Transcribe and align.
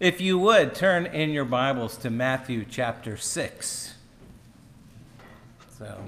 If 0.00 0.20
you 0.20 0.40
would, 0.40 0.74
turn 0.74 1.06
in 1.06 1.30
your 1.30 1.44
Bibles 1.44 1.96
to 1.98 2.10
Matthew 2.10 2.64
chapter 2.68 3.16
6. 3.16 3.94
So, 5.78 6.02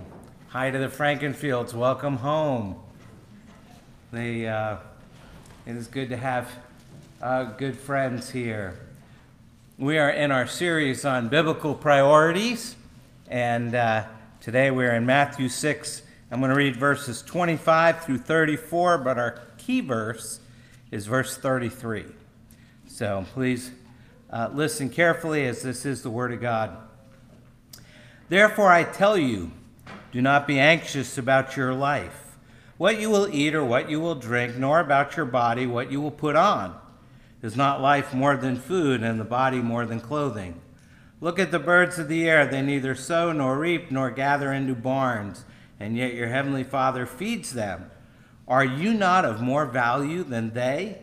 hi 0.49 0.73
to 0.73 0.79
the 0.79 0.89
Frankenfields. 0.89 1.73
Welcome 1.73 2.17
home. 2.17 2.81
They, 4.11 4.49
uh, 4.49 4.79
it 5.67 5.77
is 5.77 5.87
good 5.87 6.09
to 6.09 6.17
have 6.17 6.51
uh, 7.23 7.45
good 7.45 7.79
friends 7.79 8.29
here. 8.29 8.77
We 9.79 9.99
are 9.99 10.11
in 10.11 10.33
our 10.33 10.49
series 10.49 11.05
on 11.05 11.29
biblical 11.29 11.73
priorities, 11.73 12.75
and 13.29 13.73
uh, 13.73 14.07
today 14.41 14.73
we're 14.73 14.97
in 14.97 15.07
Matthew 15.07 15.49
6. 15.49 16.03
I'm 16.33 16.41
going 16.41 16.51
to 16.51 16.57
read 16.57 16.75
verses 16.75 17.23
25 17.23 18.03
through 18.03 18.19
34, 18.19 18.99
but 18.99 19.17
our 19.17 19.43
key 19.59 19.81
verse 19.81 20.41
is 20.91 21.07
verse 21.07 21.37
33. 21.37 22.07
So 22.97 23.27
please 23.35 23.73
uh, 24.31 24.49
listen 24.55 24.89
carefully 24.89 25.45
as 25.45 25.61
this 25.61 25.85
is 25.85 26.01
the 26.01 26.09
Word 26.09 26.33
of 26.33 26.41
God. 26.41 26.79
Therefore, 28.31 28.73
I 28.73 28.85
tell 28.85 29.19
you, 29.19 29.51
do 30.13 30.23
not 30.23 30.47
be 30.47 30.59
anxious 30.59 31.19
about 31.19 31.59
your 31.59 31.75
life, 31.75 32.39
what 32.79 32.99
you 32.99 33.11
will 33.11 33.29
eat 33.29 33.55
or 33.55 33.63
what 33.63 33.91
you 33.91 34.01
will 34.01 34.15
drink, 34.15 34.57
nor 34.57 34.81
about 34.81 35.15
your 35.15 35.27
body, 35.27 35.67
what 35.67 35.93
you 35.93 36.01
will 36.01 36.11
put 36.11 36.37
on. 36.37 36.75
Is 37.43 37.55
not 37.55 37.83
life 37.83 38.15
more 38.15 38.35
than 38.35 38.57
food, 38.57 39.03
and 39.03 39.21
the 39.21 39.25
body 39.25 39.59
more 39.59 39.85
than 39.85 40.01
clothing? 40.01 40.59
Look 41.21 41.39
at 41.39 41.51
the 41.51 41.59
birds 41.59 41.99
of 41.99 42.09
the 42.09 42.27
air. 42.27 42.47
They 42.47 42.63
neither 42.63 42.95
sow 42.95 43.31
nor 43.31 43.59
reap 43.59 43.91
nor 43.91 44.11
gather 44.11 44.55
into 44.55 44.75
barns, 44.75 45.45
and 45.79 45.99
yet 45.99 46.15
your 46.15 46.29
heavenly 46.29 46.65
Father 46.65 47.05
feeds 47.05 47.53
them. 47.53 47.91
Are 48.49 48.65
you 48.65 48.95
not 48.95 49.27
of 49.27 49.43
more 49.43 49.67
value 49.67 50.25
than 50.25 50.55
they? 50.55 51.03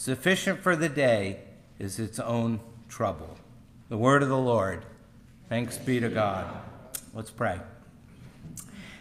Sufficient 0.00 0.62
for 0.62 0.76
the 0.76 0.88
day 0.88 1.40
is 1.78 1.98
its 1.98 2.18
own 2.18 2.60
trouble. 2.88 3.36
The 3.90 3.98
word 3.98 4.22
of 4.22 4.30
the 4.30 4.38
Lord. 4.38 4.86
Thanks 5.50 5.76
be 5.76 6.00
to 6.00 6.08
God. 6.08 6.46
Let's 7.12 7.30
pray. 7.30 7.60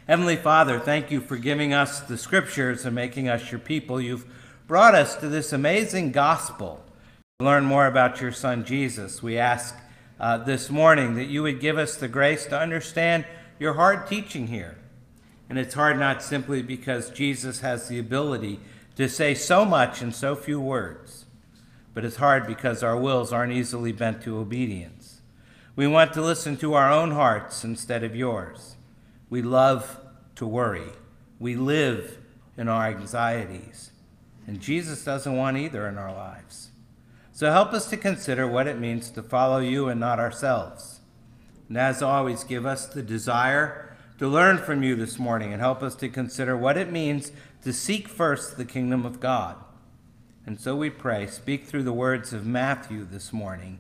Heavenly 0.07 0.35
Father, 0.35 0.77
thank 0.77 1.09
you 1.09 1.21
for 1.21 1.37
giving 1.37 1.73
us 1.73 2.01
the 2.01 2.17
scriptures 2.17 2.83
and 2.83 2.93
making 2.93 3.29
us 3.29 3.49
your 3.49 3.61
people. 3.61 4.01
You've 4.01 4.25
brought 4.67 4.93
us 4.93 5.15
to 5.21 5.29
this 5.29 5.53
amazing 5.53 6.11
gospel 6.11 6.83
to 7.39 7.45
learn 7.45 7.63
more 7.63 7.87
about 7.87 8.19
your 8.19 8.33
Son 8.33 8.65
Jesus. 8.65 9.23
We 9.23 9.37
ask 9.37 9.77
uh, 10.19 10.39
this 10.39 10.69
morning 10.69 11.15
that 11.15 11.27
you 11.29 11.43
would 11.43 11.61
give 11.61 11.77
us 11.77 11.95
the 11.95 12.09
grace 12.09 12.45
to 12.47 12.59
understand 12.59 13.23
your 13.57 13.75
hard 13.75 14.05
teaching 14.05 14.47
here 14.47 14.75
and 15.49 15.57
it's 15.57 15.73
hard 15.73 15.97
not 15.97 16.21
simply 16.21 16.61
because 16.61 17.09
Jesus 17.09 17.61
has 17.61 17.87
the 17.87 17.99
ability 17.99 18.59
to 18.99 19.07
say 19.07 19.33
so 19.33 19.63
much 19.63 20.01
in 20.01 20.11
so 20.11 20.35
few 20.35 20.59
words, 20.59 21.25
but 21.93 22.03
it's 22.03 22.17
hard 22.17 22.45
because 22.45 22.83
our 22.83 22.97
wills 22.97 23.31
aren't 23.31 23.53
easily 23.53 23.93
bent 23.93 24.21
to 24.21 24.37
obedience. 24.37 25.21
We 25.73 25.87
want 25.87 26.11
to 26.15 26.21
listen 26.21 26.57
to 26.57 26.73
our 26.73 26.91
own 26.91 27.11
hearts 27.11 27.63
instead 27.63 28.03
of 28.03 28.13
yours. 28.13 28.75
We 29.29 29.41
love 29.41 30.01
to 30.35 30.45
worry. 30.45 30.91
We 31.39 31.55
live 31.55 32.17
in 32.57 32.67
our 32.67 32.87
anxieties. 32.87 33.91
And 34.45 34.59
Jesus 34.59 35.05
doesn't 35.05 35.37
want 35.37 35.55
either 35.55 35.87
in 35.87 35.97
our 35.97 36.13
lives. 36.13 36.71
So 37.31 37.49
help 37.51 37.71
us 37.71 37.89
to 37.91 37.95
consider 37.95 38.49
what 38.49 38.67
it 38.67 38.79
means 38.79 39.09
to 39.11 39.23
follow 39.23 39.59
you 39.59 39.87
and 39.87 40.01
not 40.01 40.19
ourselves. 40.19 40.99
And 41.69 41.77
as 41.77 42.01
always, 42.01 42.43
give 42.43 42.65
us 42.65 42.85
the 42.85 43.01
desire 43.01 43.95
to 44.17 44.27
learn 44.27 44.57
from 44.57 44.83
you 44.83 44.97
this 44.97 45.17
morning 45.17 45.53
and 45.53 45.61
help 45.61 45.81
us 45.81 45.95
to 45.95 46.09
consider 46.09 46.57
what 46.57 46.75
it 46.75 46.91
means 46.91 47.31
to 47.63 47.73
seek 47.73 48.07
first 48.07 48.57
the 48.57 48.65
kingdom 48.65 49.05
of 49.05 49.19
God. 49.19 49.55
And 50.45 50.59
so 50.59 50.75
we 50.75 50.89
pray, 50.89 51.27
speak 51.27 51.65
through 51.65 51.83
the 51.83 51.93
words 51.93 52.33
of 52.33 52.45
Matthew 52.45 53.05
this 53.05 53.33
morning, 53.33 53.79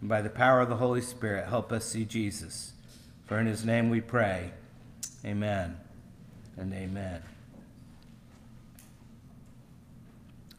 and 0.00 0.08
by 0.08 0.20
the 0.20 0.30
power 0.30 0.60
of 0.60 0.68
the 0.68 0.76
Holy 0.76 1.00
Spirit, 1.00 1.48
help 1.48 1.72
us 1.72 1.86
see 1.86 2.04
Jesus. 2.04 2.72
For 3.24 3.38
in 3.38 3.46
his 3.46 3.64
name 3.64 3.88
we 3.88 4.00
pray. 4.00 4.52
Amen 5.24 5.76
and 6.56 6.72
amen. 6.72 7.22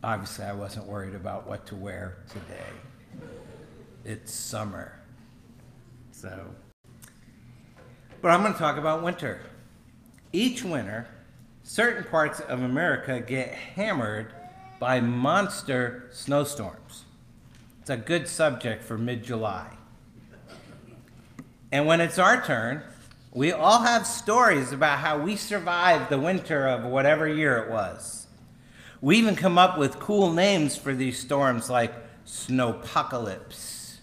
Obviously, 0.03 0.45
I 0.45 0.53
wasn't 0.53 0.85
worried 0.85 1.15
about 1.15 1.47
what 1.47 1.65
to 1.67 1.75
wear 1.75 2.17
today. 2.29 3.27
It's 4.05 4.33
summer. 4.33 4.93
So. 6.11 6.47
But 8.21 8.29
I'm 8.29 8.41
going 8.41 8.53
to 8.53 8.59
talk 8.59 8.77
about 8.77 9.03
winter. 9.03 9.41
Each 10.31 10.63
winter, 10.63 11.07
certain 11.67 12.05
parts 12.05 12.39
of 12.39 12.61
America 12.61 13.19
get 13.19 13.49
hammered 13.49 14.31
by 14.79 15.01
monster 15.01 16.07
snowstorms. 16.11 17.03
It's 17.81 17.89
a 17.89 17.97
good 17.97 18.29
subject 18.29 18.85
for 18.85 18.97
mid 18.97 19.21
July. 19.21 19.67
And 21.69 21.85
when 21.85 21.99
it's 21.99 22.17
our 22.17 22.41
turn, 22.41 22.83
we 23.33 23.51
all 23.51 23.79
have 23.81 24.07
stories 24.07 24.71
about 24.71 24.99
how 24.99 25.19
we 25.19 25.35
survived 25.35 26.09
the 26.09 26.17
winter 26.17 26.65
of 26.67 26.85
whatever 26.85 27.27
year 27.27 27.57
it 27.57 27.69
was. 27.69 28.27
We 29.01 29.17
even 29.17 29.35
come 29.35 29.57
up 29.57 29.77
with 29.77 29.99
cool 29.99 30.31
names 30.31 30.77
for 30.77 30.95
these 30.95 31.19
storms 31.19 31.69
like 31.69 31.93
snowpocalypse 32.25 33.97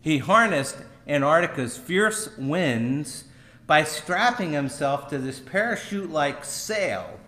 He 0.00 0.16
harnessed 0.16 0.78
Antarctica's 1.06 1.76
fierce 1.76 2.34
winds 2.38 3.24
by 3.66 3.84
strapping 3.84 4.52
himself 4.52 5.10
to 5.10 5.18
this 5.18 5.38
parachute 5.38 6.10
like 6.10 6.42
sail. 6.42 7.19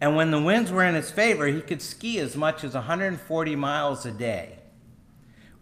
And 0.00 0.14
when 0.14 0.30
the 0.30 0.40
winds 0.40 0.70
were 0.70 0.84
in 0.84 0.94
his 0.94 1.10
favor, 1.10 1.46
he 1.46 1.60
could 1.60 1.80
ski 1.80 2.18
as 2.18 2.36
much 2.36 2.64
as 2.64 2.74
140 2.74 3.56
miles 3.56 4.04
a 4.04 4.10
day. 4.10 4.58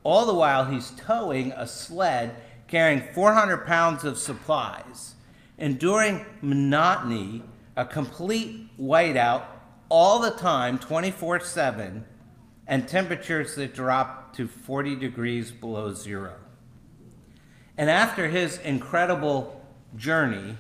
All 0.03 0.27
the 0.27 0.35
while, 0.35 0.67
he's 0.67 0.93
towing 0.97 1.53
a 1.53 1.67
sled 1.67 2.37
carrying 2.67 3.03
400 3.13 3.67
pounds 3.67 4.05
of 4.05 4.19
supplies. 4.19 5.15
enduring 5.57 6.27
monotony, 6.43 7.41
a 7.77 7.85
complete 7.85 8.77
whiteout 8.77 9.45
all 9.89 10.19
the 10.19 10.33
time, 10.33 10.79
24 10.79 11.41
7, 11.41 12.05
and 12.67 12.89
temperatures 12.89 13.55
that 13.55 13.73
drop 13.73 14.35
to 14.35 14.49
40 14.49 14.97
degrees 14.97 15.53
below 15.53 15.95
zero. 15.95 16.35
And 17.77 17.89
after 17.89 18.29
his 18.29 18.59
incredible 18.59 19.65
journey, 19.97 20.57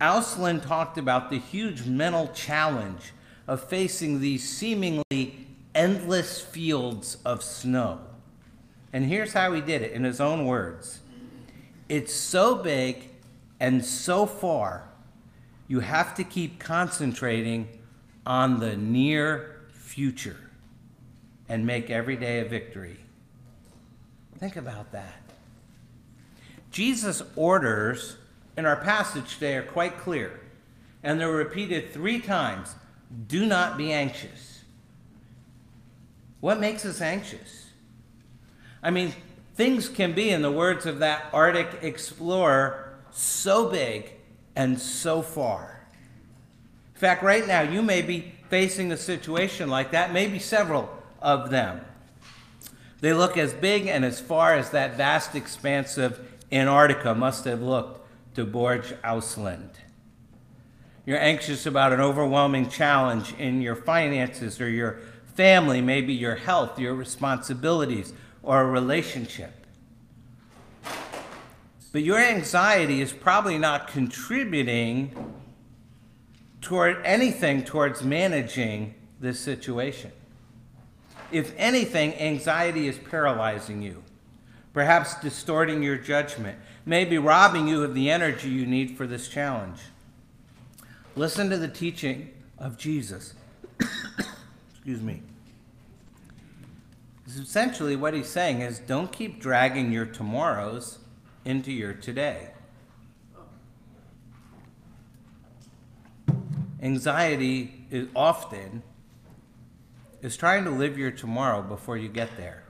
Ousland 0.00 0.62
talked 0.62 0.98
about 0.98 1.30
the 1.30 1.38
huge 1.38 1.84
mental 1.86 2.28
challenge 2.28 3.12
of 3.46 3.62
facing 3.62 4.20
these 4.20 4.48
seemingly 4.48 5.46
endless 5.74 6.40
fields 6.40 7.18
of 7.24 7.42
snow. 7.42 8.00
And 8.92 9.06
here's 9.06 9.32
how 9.32 9.52
he 9.52 9.60
did 9.60 9.82
it 9.82 9.92
in 9.92 10.04
his 10.04 10.20
own 10.20 10.46
words 10.46 11.00
It's 11.88 12.14
so 12.14 12.56
big 12.56 13.10
and 13.60 13.84
so 13.84 14.26
far, 14.26 14.88
you 15.68 15.80
have 15.80 16.14
to 16.16 16.24
keep 16.24 16.58
concentrating 16.58 17.68
on 18.26 18.60
the 18.60 18.76
near 18.76 19.62
future 19.72 20.50
and 21.48 21.66
make 21.66 21.90
every 21.90 22.16
day 22.16 22.40
a 22.40 22.44
victory. 22.44 22.98
Think 24.38 24.56
about 24.56 24.92
that. 24.92 25.22
Jesus' 26.70 27.22
orders 27.36 28.16
in 28.56 28.66
our 28.66 28.76
passage 28.76 29.34
today 29.34 29.56
are 29.56 29.62
quite 29.62 29.98
clear, 29.98 30.40
and 31.02 31.20
they're 31.20 31.30
repeated 31.30 31.92
three 31.92 32.20
times 32.20 32.74
do 33.26 33.46
not 33.46 33.76
be 33.76 33.92
anxious. 33.92 34.62
What 36.40 36.60
makes 36.60 36.84
us 36.84 37.00
anxious? 37.00 37.66
I 38.82 38.90
mean, 38.90 39.14
things 39.54 39.88
can 39.88 40.12
be, 40.12 40.30
in 40.30 40.42
the 40.42 40.50
words 40.50 40.84
of 40.84 40.98
that 40.98 41.26
Arctic 41.32 41.82
explorer, 41.82 42.98
so 43.10 43.70
big 43.70 44.12
and 44.56 44.78
so 44.78 45.22
far. 45.22 45.86
In 46.94 47.00
fact, 47.00 47.22
right 47.22 47.46
now, 47.46 47.62
you 47.62 47.82
may 47.82 48.02
be 48.02 48.34
facing 48.50 48.92
a 48.92 48.96
situation 48.96 49.68
like 49.68 49.92
that, 49.92 50.12
maybe 50.12 50.38
several 50.38 50.90
of 51.20 51.50
them. 51.50 51.80
They 53.00 53.12
look 53.12 53.36
as 53.36 53.52
big 53.52 53.86
and 53.86 54.04
as 54.04 54.20
far 54.20 54.54
as 54.54 54.70
that 54.70 54.96
vast 54.96 55.34
expanse 55.34 55.98
of 55.98 56.20
Antarctica 56.52 57.14
must 57.14 57.44
have 57.44 57.62
looked 57.62 58.03
Borge 58.42 58.94
Ousland. 59.02 59.70
You're 61.06 61.20
anxious 61.20 61.66
about 61.66 61.92
an 61.92 62.00
overwhelming 62.00 62.70
challenge 62.70 63.34
in 63.34 63.60
your 63.60 63.76
finances 63.76 64.60
or 64.60 64.68
your 64.68 64.98
family, 65.34 65.80
maybe 65.80 66.14
your 66.14 66.36
health, 66.36 66.78
your 66.78 66.94
responsibilities, 66.94 68.12
or 68.42 68.62
a 68.62 68.66
relationship. 68.66 69.52
But 71.92 72.02
your 72.02 72.18
anxiety 72.18 73.00
is 73.00 73.12
probably 73.12 73.58
not 73.58 73.88
contributing 73.88 75.14
toward 76.60 77.04
anything 77.04 77.62
towards 77.62 78.02
managing 78.02 78.94
this 79.20 79.38
situation. 79.38 80.10
If 81.30 81.54
anything, 81.56 82.14
anxiety 82.14 82.88
is 82.88 82.98
paralyzing 82.98 83.82
you, 83.82 84.02
perhaps 84.72 85.14
distorting 85.20 85.82
your 85.82 85.96
judgment, 85.96 86.58
maybe 86.86 87.18
robbing 87.18 87.66
you 87.68 87.82
of 87.82 87.94
the 87.94 88.10
energy 88.10 88.48
you 88.48 88.66
need 88.66 88.96
for 88.96 89.06
this 89.06 89.28
challenge. 89.28 89.78
Listen 91.16 91.48
to 91.50 91.56
the 91.56 91.68
teaching 91.68 92.30
of 92.58 92.76
Jesus. 92.76 93.34
Excuse 94.70 95.00
me. 95.00 95.22
Essentially, 97.26 97.96
what 97.96 98.14
he's 98.14 98.28
saying 98.28 98.60
is 98.60 98.78
don't 98.78 99.10
keep 99.10 99.40
dragging 99.40 99.90
your 99.90 100.06
tomorrows 100.06 100.98
into 101.44 101.72
your 101.72 101.92
today. 101.92 102.50
Anxiety 106.82 107.86
is 107.90 108.08
often 108.14 108.82
is 110.20 110.36
trying 110.36 110.64
to 110.64 110.70
live 110.70 110.98
your 110.98 111.10
tomorrow 111.10 111.62
before 111.62 111.96
you 111.96 112.08
get 112.08 112.36
there. 112.36 112.64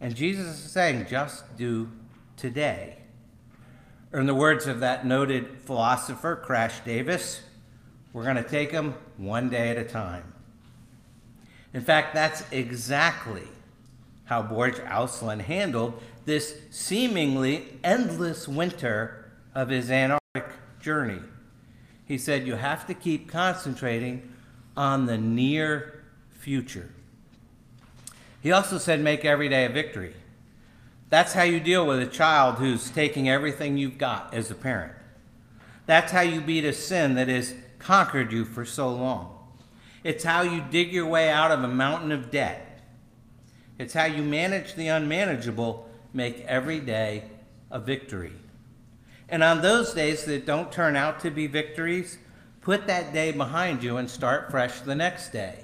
And 0.00 0.14
Jesus 0.14 0.46
is 0.46 0.70
saying, 0.70 1.06
just 1.08 1.56
do 1.56 1.88
today. 2.36 2.98
Or 4.12 4.20
in 4.20 4.26
the 4.26 4.34
words 4.34 4.66
of 4.66 4.80
that 4.80 5.04
noted 5.04 5.58
philosopher, 5.64 6.36
Crash 6.36 6.80
Davis, 6.80 7.42
we're 8.12 8.24
going 8.24 8.36
to 8.36 8.42
take 8.48 8.70
them 8.70 8.94
one 9.16 9.50
day 9.50 9.70
at 9.70 9.76
a 9.76 9.84
time. 9.84 10.32
In 11.72 11.80
fact, 11.80 12.14
that's 12.14 12.44
exactly 12.52 13.42
how 14.26 14.42
Borge 14.42 14.78
Ousland 14.86 15.42
handled 15.42 16.00
this 16.24 16.54
seemingly 16.70 17.78
endless 17.82 18.46
winter 18.46 19.32
of 19.54 19.68
his 19.68 19.90
Antarctic 19.90 20.46
journey. 20.80 21.20
He 22.06 22.16
said, 22.18 22.46
You 22.46 22.54
have 22.54 22.86
to 22.86 22.94
keep 22.94 23.28
concentrating 23.28 24.32
on 24.76 25.06
the 25.06 25.18
near 25.18 26.04
future. 26.30 26.90
He 28.42 28.52
also 28.52 28.78
said, 28.78 29.00
Make 29.00 29.24
every 29.24 29.48
day 29.48 29.64
a 29.64 29.68
victory. 29.68 30.14
That's 31.14 31.32
how 31.32 31.44
you 31.44 31.60
deal 31.60 31.86
with 31.86 32.00
a 32.00 32.06
child 32.06 32.56
who's 32.56 32.90
taking 32.90 33.28
everything 33.28 33.78
you've 33.78 33.98
got 33.98 34.34
as 34.34 34.50
a 34.50 34.54
parent. 34.56 34.94
That's 35.86 36.10
how 36.10 36.22
you 36.22 36.40
beat 36.40 36.64
a 36.64 36.72
sin 36.72 37.14
that 37.14 37.28
has 37.28 37.54
conquered 37.78 38.32
you 38.32 38.44
for 38.44 38.64
so 38.64 38.92
long. 38.92 39.38
It's 40.02 40.24
how 40.24 40.42
you 40.42 40.64
dig 40.72 40.92
your 40.92 41.06
way 41.06 41.30
out 41.30 41.52
of 41.52 41.62
a 41.62 41.68
mountain 41.68 42.10
of 42.10 42.32
debt. 42.32 42.80
It's 43.78 43.94
how 43.94 44.06
you 44.06 44.24
manage 44.24 44.74
the 44.74 44.88
unmanageable, 44.88 45.88
make 46.12 46.40
every 46.46 46.80
day 46.80 47.26
a 47.70 47.78
victory. 47.78 48.32
And 49.28 49.44
on 49.44 49.62
those 49.62 49.94
days 49.94 50.24
that 50.24 50.46
don't 50.46 50.72
turn 50.72 50.96
out 50.96 51.20
to 51.20 51.30
be 51.30 51.46
victories, 51.46 52.18
put 52.60 52.88
that 52.88 53.12
day 53.12 53.30
behind 53.30 53.84
you 53.84 53.98
and 53.98 54.10
start 54.10 54.50
fresh 54.50 54.80
the 54.80 54.96
next 54.96 55.28
day. 55.28 55.63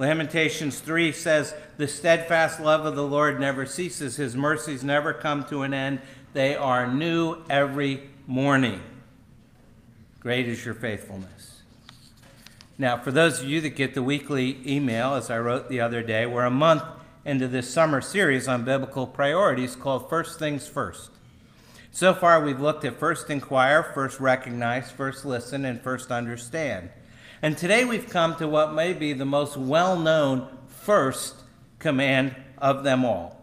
Lamentations 0.00 0.80
3 0.80 1.12
says, 1.12 1.54
The 1.76 1.86
steadfast 1.86 2.58
love 2.58 2.86
of 2.86 2.96
the 2.96 3.06
Lord 3.06 3.38
never 3.38 3.66
ceases, 3.66 4.16
his 4.16 4.34
mercies 4.34 4.82
never 4.82 5.12
come 5.12 5.44
to 5.44 5.60
an 5.60 5.74
end. 5.74 6.00
They 6.32 6.56
are 6.56 6.90
new 6.90 7.42
every 7.50 8.08
morning. 8.26 8.80
Great 10.18 10.48
is 10.48 10.64
your 10.64 10.72
faithfulness. 10.72 11.60
Now, 12.78 12.96
for 12.96 13.10
those 13.10 13.42
of 13.42 13.48
you 13.50 13.60
that 13.60 13.76
get 13.76 13.92
the 13.92 14.02
weekly 14.02 14.62
email, 14.66 15.12
as 15.12 15.28
I 15.28 15.38
wrote 15.38 15.68
the 15.68 15.82
other 15.82 16.02
day, 16.02 16.24
we're 16.24 16.46
a 16.46 16.50
month 16.50 16.82
into 17.26 17.46
this 17.46 17.68
summer 17.68 18.00
series 18.00 18.48
on 18.48 18.64
biblical 18.64 19.06
priorities 19.06 19.76
called 19.76 20.08
First 20.08 20.38
Things 20.38 20.66
First. 20.66 21.10
So 21.92 22.14
far, 22.14 22.42
we've 22.42 22.58
looked 22.58 22.86
at 22.86 22.98
first 22.98 23.28
inquire, 23.28 23.82
first 23.82 24.18
recognize, 24.18 24.90
first 24.90 25.26
listen, 25.26 25.66
and 25.66 25.78
first 25.82 26.10
understand. 26.10 26.88
And 27.42 27.56
today 27.56 27.84
we've 27.84 28.08
come 28.08 28.36
to 28.36 28.46
what 28.46 28.74
may 28.74 28.92
be 28.92 29.12
the 29.12 29.24
most 29.24 29.56
well 29.56 29.98
known 29.98 30.48
first 30.66 31.36
command 31.78 32.36
of 32.58 32.84
them 32.84 33.04
all 33.04 33.40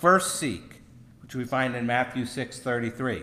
first 0.00 0.36
seek, 0.36 0.80
which 1.20 1.34
we 1.34 1.44
find 1.44 1.76
in 1.76 1.86
Matthew 1.86 2.24
6 2.24 2.58
33. 2.58 3.22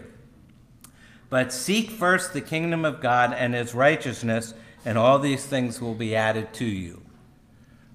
But 1.30 1.52
seek 1.52 1.90
first 1.90 2.34
the 2.34 2.42
kingdom 2.42 2.86
of 2.86 3.02
God 3.02 3.34
and 3.34 3.54
his 3.54 3.74
righteousness, 3.74 4.54
and 4.86 4.98
all 4.98 5.18
these 5.18 5.46
things 5.46 5.82
will 5.82 5.96
be 5.96 6.16
added 6.16 6.54
to 6.54 6.66
you. 6.66 7.02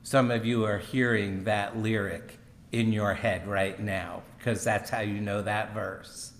Some 0.02 0.32
of 0.32 0.44
you 0.44 0.64
are 0.64 0.78
hearing 0.78 1.44
that 1.44 1.78
lyric 1.78 2.38
in 2.72 2.92
your 2.92 3.14
head 3.14 3.46
right 3.46 3.78
now, 3.78 4.22
because 4.36 4.64
that's 4.64 4.90
how 4.90 5.00
you 5.00 5.20
know 5.20 5.42
that 5.42 5.72
verse. 5.72 6.32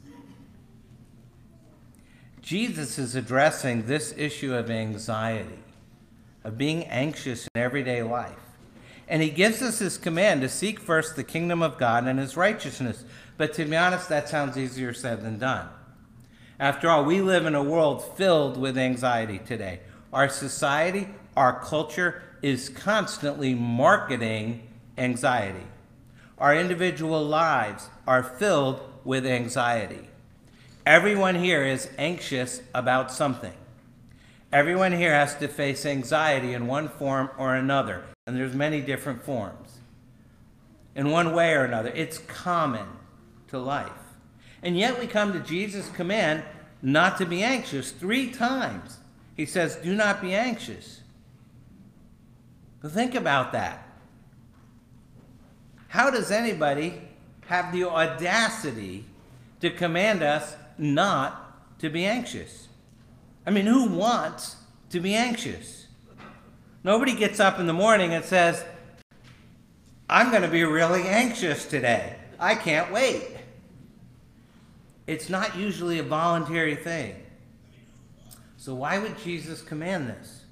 Jesus 2.42 2.98
is 2.98 3.14
addressing 3.14 3.86
this 3.86 4.12
issue 4.16 4.52
of 4.52 4.68
anxiety, 4.68 5.61
of 6.44 6.58
being 6.58 6.84
anxious 6.84 7.48
in 7.54 7.60
everyday 7.60 8.02
life. 8.02 8.38
And 9.08 9.22
he 9.22 9.30
gives 9.30 9.60
us 9.62 9.78
his 9.78 9.98
command 9.98 10.40
to 10.40 10.48
seek 10.48 10.80
first 10.80 11.16
the 11.16 11.24
kingdom 11.24 11.62
of 11.62 11.78
God 11.78 12.06
and 12.06 12.18
his 12.18 12.36
righteousness. 12.36 13.04
But 13.36 13.52
to 13.54 13.64
be 13.64 13.76
honest, 13.76 14.08
that 14.08 14.28
sounds 14.28 14.56
easier 14.56 14.94
said 14.94 15.22
than 15.22 15.38
done. 15.38 15.68
After 16.58 16.88
all, 16.88 17.04
we 17.04 17.20
live 17.20 17.44
in 17.44 17.54
a 17.54 17.62
world 17.62 18.04
filled 18.16 18.56
with 18.56 18.78
anxiety 18.78 19.38
today. 19.38 19.80
Our 20.12 20.28
society, 20.28 21.08
our 21.36 21.60
culture 21.60 22.22
is 22.42 22.68
constantly 22.68 23.54
marketing 23.54 24.68
anxiety. 24.96 25.66
Our 26.38 26.56
individual 26.56 27.24
lives 27.24 27.88
are 28.06 28.22
filled 28.22 28.80
with 29.04 29.26
anxiety. 29.26 30.08
Everyone 30.84 31.36
here 31.36 31.64
is 31.64 31.88
anxious 31.98 32.62
about 32.74 33.12
something. 33.12 33.54
Everyone 34.52 34.92
here 34.92 35.14
has 35.14 35.34
to 35.36 35.48
face 35.48 35.86
anxiety 35.86 36.52
in 36.52 36.66
one 36.66 36.90
form 36.90 37.30
or 37.38 37.54
another, 37.54 38.04
and 38.26 38.36
there's 38.36 38.54
many 38.54 38.82
different 38.82 39.22
forms. 39.24 39.78
In 40.94 41.10
one 41.10 41.32
way 41.32 41.54
or 41.54 41.64
another, 41.64 41.90
it's 41.94 42.18
common 42.18 42.86
to 43.48 43.58
life. 43.58 43.90
And 44.62 44.76
yet 44.76 45.00
we 45.00 45.06
come 45.06 45.32
to 45.32 45.40
Jesus' 45.40 45.88
command 45.90 46.42
not 46.82 47.16
to 47.16 47.24
be 47.24 47.42
anxious 47.42 47.92
three 47.92 48.30
times. 48.30 48.98
He 49.34 49.46
says, 49.46 49.76
"Do 49.76 49.94
not 49.94 50.20
be 50.20 50.34
anxious." 50.34 51.00
Think 52.86 53.14
about 53.14 53.52
that. 53.52 53.86
How 55.88 56.10
does 56.10 56.30
anybody 56.30 57.08
have 57.46 57.72
the 57.72 57.84
audacity 57.84 59.06
to 59.60 59.70
command 59.70 60.22
us 60.22 60.56
not 60.76 61.78
to 61.78 61.88
be 61.88 62.04
anxious? 62.04 62.68
I 63.46 63.50
mean, 63.50 63.66
who 63.66 63.86
wants 63.86 64.56
to 64.90 65.00
be 65.00 65.14
anxious? 65.14 65.86
Nobody 66.84 67.14
gets 67.14 67.40
up 67.40 67.58
in 67.58 67.66
the 67.66 67.72
morning 67.72 68.12
and 68.12 68.24
says, 68.24 68.64
I'm 70.08 70.30
going 70.30 70.42
to 70.42 70.48
be 70.48 70.64
really 70.64 71.08
anxious 71.08 71.64
today. 71.64 72.16
I 72.38 72.54
can't 72.54 72.92
wait. 72.92 73.36
It's 75.06 75.28
not 75.28 75.56
usually 75.56 75.98
a 75.98 76.02
voluntary 76.02 76.76
thing. 76.76 77.16
So, 78.56 78.74
why 78.74 78.98
would 78.98 79.18
Jesus 79.18 79.60
command 79.60 80.08
this? 80.08 80.44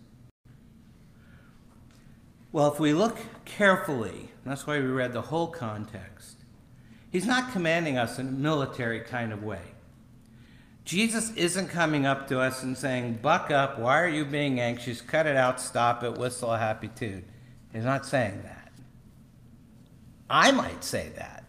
Well, 2.53 2.73
if 2.73 2.81
we 2.81 2.93
look 2.93 3.19
carefully, 3.45 4.31
that's 4.45 4.67
why 4.67 4.81
we 4.81 4.87
read 4.87 5.13
the 5.13 5.23
whole 5.23 5.47
context, 5.47 6.39
he's 7.11 7.27
not 7.27 7.53
commanding 7.53 7.97
us 7.97 8.19
in 8.19 8.27
a 8.27 8.33
military 8.33 9.01
kind 9.01 9.33
of 9.33 9.45
way. 9.45 9.70
Jesus 10.85 11.33
isn't 11.35 11.69
coming 11.69 12.07
up 12.07 12.27
to 12.29 12.41
us 12.41 12.63
and 12.63 12.77
saying, 12.77 13.21
Buck 13.23 13.51
up, 13.51 13.79
why 13.79 14.01
are 14.01 14.09
you 14.09 14.25
being 14.25 14.61
anxious? 14.61 15.01
Cut 15.01 15.27
it 15.27 15.37
out, 15.37 15.61
stop 15.61 16.03
it, 16.03 16.19
whistle 16.19 16.53
a 16.53 16.59
happy 16.59 16.89
tune. 16.89 17.25
He's 17.73 17.85
not 17.85 18.07
saying 18.07 18.43
that. 18.43 18.73
I 20.29 20.53
might 20.53 20.83
say 20.83 21.11
that. 21.17 21.45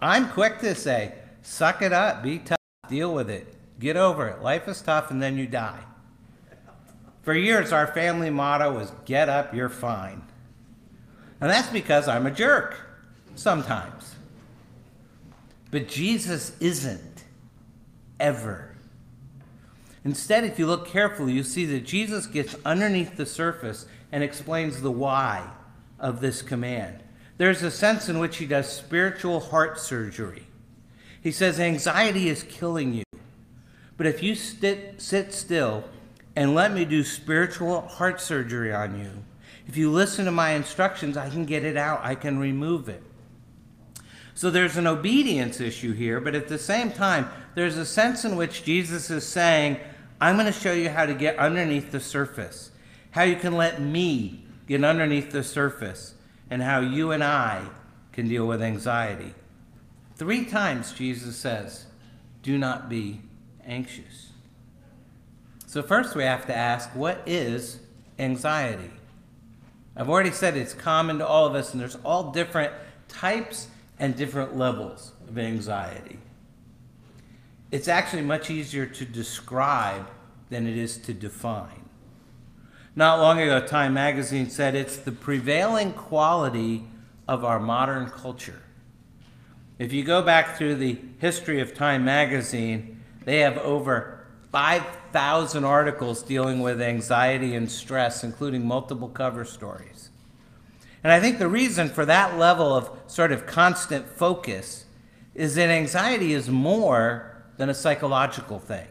I'm 0.00 0.28
quick 0.30 0.58
to 0.60 0.74
say, 0.74 1.14
suck 1.42 1.82
it 1.82 1.92
up, 1.92 2.22
be 2.22 2.38
tough, 2.38 2.58
deal 2.88 3.14
with 3.14 3.30
it, 3.30 3.54
get 3.78 3.96
over 3.96 4.28
it. 4.28 4.42
Life 4.42 4.68
is 4.68 4.80
tough 4.82 5.10
and 5.10 5.22
then 5.22 5.38
you 5.38 5.46
die. 5.46 5.80
For 7.22 7.34
years, 7.34 7.72
our 7.72 7.86
family 7.88 8.30
motto 8.30 8.72
was 8.72 8.92
get 9.04 9.28
up, 9.28 9.54
you're 9.54 9.68
fine. 9.68 10.22
And 11.40 11.50
that's 11.50 11.68
because 11.68 12.08
I'm 12.08 12.26
a 12.26 12.30
jerk 12.30 12.76
sometimes. 13.34 14.14
But 15.70 15.88
Jesus 15.88 16.52
isn't 16.60 17.15
ever. 18.18 18.76
Instead, 20.04 20.44
if 20.44 20.58
you 20.58 20.66
look 20.66 20.86
carefully, 20.86 21.32
you 21.32 21.42
see 21.42 21.64
that 21.66 21.84
Jesus 21.84 22.26
gets 22.26 22.54
underneath 22.64 23.16
the 23.16 23.26
surface 23.26 23.86
and 24.12 24.22
explains 24.22 24.80
the 24.80 24.90
why 24.90 25.50
of 25.98 26.20
this 26.20 26.42
command. 26.42 27.02
There's 27.38 27.62
a 27.62 27.70
sense 27.70 28.08
in 28.08 28.18
which 28.18 28.36
he 28.36 28.46
does 28.46 28.70
spiritual 28.70 29.40
heart 29.40 29.78
surgery. 29.78 30.46
He 31.20 31.32
says, 31.32 31.58
Anxiety 31.58 32.28
is 32.28 32.44
killing 32.44 32.94
you. 32.94 33.02
But 33.96 34.06
if 34.06 34.22
you 34.22 34.34
sit, 34.34 35.00
sit 35.02 35.32
still 35.34 35.84
and 36.36 36.54
let 36.54 36.72
me 36.72 36.84
do 36.84 37.02
spiritual 37.02 37.80
heart 37.82 38.20
surgery 38.20 38.72
on 38.72 38.98
you, 38.98 39.10
if 39.66 39.76
you 39.76 39.90
listen 39.90 40.26
to 40.26 40.30
my 40.30 40.50
instructions, 40.50 41.16
I 41.16 41.28
can 41.28 41.44
get 41.44 41.64
it 41.64 41.76
out, 41.76 42.00
I 42.04 42.14
can 42.14 42.38
remove 42.38 42.88
it. 42.88 43.02
So 44.36 44.50
there's 44.50 44.76
an 44.76 44.86
obedience 44.86 45.62
issue 45.62 45.94
here, 45.94 46.20
but 46.20 46.34
at 46.34 46.46
the 46.46 46.58
same 46.58 46.92
time, 46.92 47.30
there's 47.54 47.78
a 47.78 47.86
sense 47.86 48.22
in 48.22 48.36
which 48.36 48.64
Jesus 48.64 49.08
is 49.08 49.26
saying, 49.26 49.78
I'm 50.20 50.36
going 50.36 50.44
to 50.44 50.52
show 50.52 50.74
you 50.74 50.90
how 50.90 51.06
to 51.06 51.14
get 51.14 51.38
underneath 51.38 51.90
the 51.90 52.00
surface, 52.00 52.70
how 53.12 53.22
you 53.22 53.36
can 53.36 53.54
let 53.54 53.80
me 53.80 54.44
get 54.68 54.84
underneath 54.84 55.32
the 55.32 55.42
surface, 55.42 56.14
and 56.50 56.62
how 56.62 56.80
you 56.80 57.12
and 57.12 57.24
I 57.24 57.66
can 58.12 58.28
deal 58.28 58.46
with 58.46 58.60
anxiety. 58.60 59.34
Three 60.16 60.44
times 60.44 60.92
Jesus 60.92 61.36
says, 61.36 61.86
Do 62.42 62.58
not 62.58 62.90
be 62.90 63.22
anxious. 63.64 64.32
So, 65.66 65.82
first 65.82 66.14
we 66.14 66.24
have 66.24 66.44
to 66.46 66.54
ask, 66.54 66.90
what 66.90 67.22
is 67.24 67.80
anxiety? 68.18 68.90
I've 69.96 70.10
already 70.10 70.30
said 70.30 70.58
it's 70.58 70.74
common 70.74 71.18
to 71.18 71.26
all 71.26 71.46
of 71.46 71.54
us, 71.54 71.72
and 71.72 71.80
there's 71.80 71.96
all 72.04 72.32
different 72.32 72.74
types 73.08 73.68
and 73.98 74.16
different 74.16 74.56
levels 74.56 75.12
of 75.28 75.38
anxiety. 75.38 76.18
It's 77.70 77.88
actually 77.88 78.22
much 78.22 78.50
easier 78.50 78.86
to 78.86 79.04
describe 79.04 80.08
than 80.50 80.66
it 80.66 80.76
is 80.76 80.98
to 80.98 81.12
define. 81.12 81.88
Not 82.94 83.18
long 83.18 83.40
ago, 83.40 83.60
Time 83.60 83.94
magazine 83.94 84.48
said 84.48 84.74
it's 84.74 84.96
the 84.96 85.12
prevailing 85.12 85.92
quality 85.92 86.84
of 87.28 87.44
our 87.44 87.58
modern 87.58 88.06
culture. 88.08 88.62
If 89.78 89.92
you 89.92 90.04
go 90.04 90.22
back 90.22 90.56
through 90.56 90.76
the 90.76 90.98
history 91.18 91.60
of 91.60 91.74
Time 91.74 92.04
magazine, 92.04 93.02
they 93.24 93.40
have 93.40 93.58
over 93.58 94.26
5,000 94.52 95.64
articles 95.64 96.22
dealing 96.22 96.60
with 96.60 96.80
anxiety 96.80 97.54
and 97.54 97.70
stress, 97.70 98.24
including 98.24 98.64
multiple 98.64 99.08
cover 99.08 99.44
stories. 99.44 99.95
And 101.02 101.12
I 101.12 101.20
think 101.20 101.38
the 101.38 101.48
reason 101.48 101.88
for 101.88 102.04
that 102.06 102.38
level 102.38 102.74
of 102.74 102.90
sort 103.06 103.32
of 103.32 103.46
constant 103.46 104.08
focus 104.08 104.86
is 105.34 105.54
that 105.54 105.68
anxiety 105.68 106.32
is 106.32 106.48
more 106.48 107.44
than 107.58 107.68
a 107.68 107.74
psychological 107.74 108.58
thing. 108.58 108.86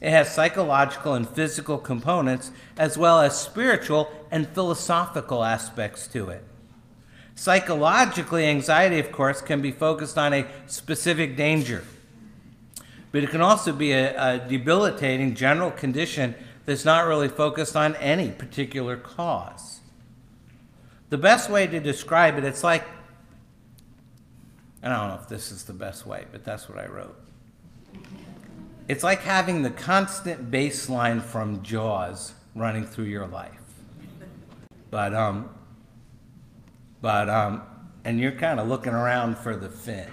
It 0.00 0.10
has 0.10 0.32
psychological 0.32 1.14
and 1.14 1.28
physical 1.28 1.78
components, 1.78 2.52
as 2.76 2.96
well 2.96 3.20
as 3.20 3.40
spiritual 3.40 4.10
and 4.30 4.48
philosophical 4.48 5.44
aspects 5.44 6.06
to 6.08 6.28
it. 6.30 6.44
Psychologically, 7.34 8.46
anxiety, 8.46 8.98
of 8.98 9.12
course, 9.12 9.40
can 9.40 9.60
be 9.60 9.72
focused 9.72 10.18
on 10.18 10.32
a 10.32 10.46
specific 10.66 11.36
danger, 11.36 11.84
but 13.12 13.22
it 13.22 13.30
can 13.30 13.40
also 13.40 13.72
be 13.72 13.92
a, 13.92 14.14
a 14.16 14.48
debilitating 14.48 15.34
general 15.34 15.70
condition 15.70 16.34
that's 16.64 16.84
not 16.84 17.06
really 17.06 17.28
focused 17.28 17.76
on 17.76 17.96
any 17.96 18.30
particular 18.30 18.96
cause. 18.96 19.77
The 21.10 21.18
best 21.18 21.48
way 21.48 21.66
to 21.66 21.80
describe 21.80 22.36
it, 22.38 22.44
it's 22.44 22.62
like 22.62 22.84
I 24.82 24.88
don't 24.88 25.08
know 25.08 25.18
if 25.20 25.28
this 25.28 25.50
is 25.50 25.64
the 25.64 25.72
best 25.72 26.06
way, 26.06 26.24
but 26.30 26.44
that's 26.44 26.68
what 26.68 26.78
I 26.78 26.86
wrote. 26.86 27.18
It's 28.86 29.02
like 29.02 29.20
having 29.20 29.62
the 29.62 29.70
constant 29.70 30.50
bass 30.50 30.88
line 30.88 31.20
from 31.20 31.62
Jaws 31.62 32.32
running 32.54 32.86
through 32.86 33.06
your 33.06 33.26
life. 33.26 33.52
But 34.90 35.14
um 35.14 35.50
but 37.00 37.28
um 37.28 37.62
and 38.04 38.20
you're 38.20 38.32
kind 38.32 38.60
of 38.60 38.68
looking 38.68 38.92
around 38.92 39.36
for 39.38 39.56
the 39.56 39.68
fin. 39.68 40.10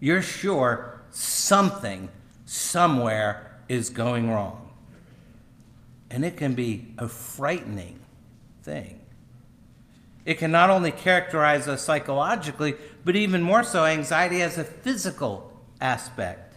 You're 0.00 0.22
sure 0.22 1.02
something 1.10 2.08
somewhere 2.44 3.60
is 3.68 3.90
going 3.90 4.30
wrong. 4.30 4.70
And 6.10 6.24
it 6.24 6.36
can 6.36 6.54
be 6.54 6.94
a 6.98 7.08
frightening 7.08 8.01
thing. 8.62 9.00
It 10.24 10.38
can 10.38 10.52
not 10.52 10.70
only 10.70 10.92
characterize 10.92 11.66
us 11.66 11.82
psychologically, 11.82 12.74
but 13.04 13.16
even 13.16 13.42
more 13.42 13.64
so, 13.64 13.84
anxiety 13.84 14.38
has 14.38 14.56
a 14.56 14.64
physical 14.64 15.52
aspect. 15.80 16.54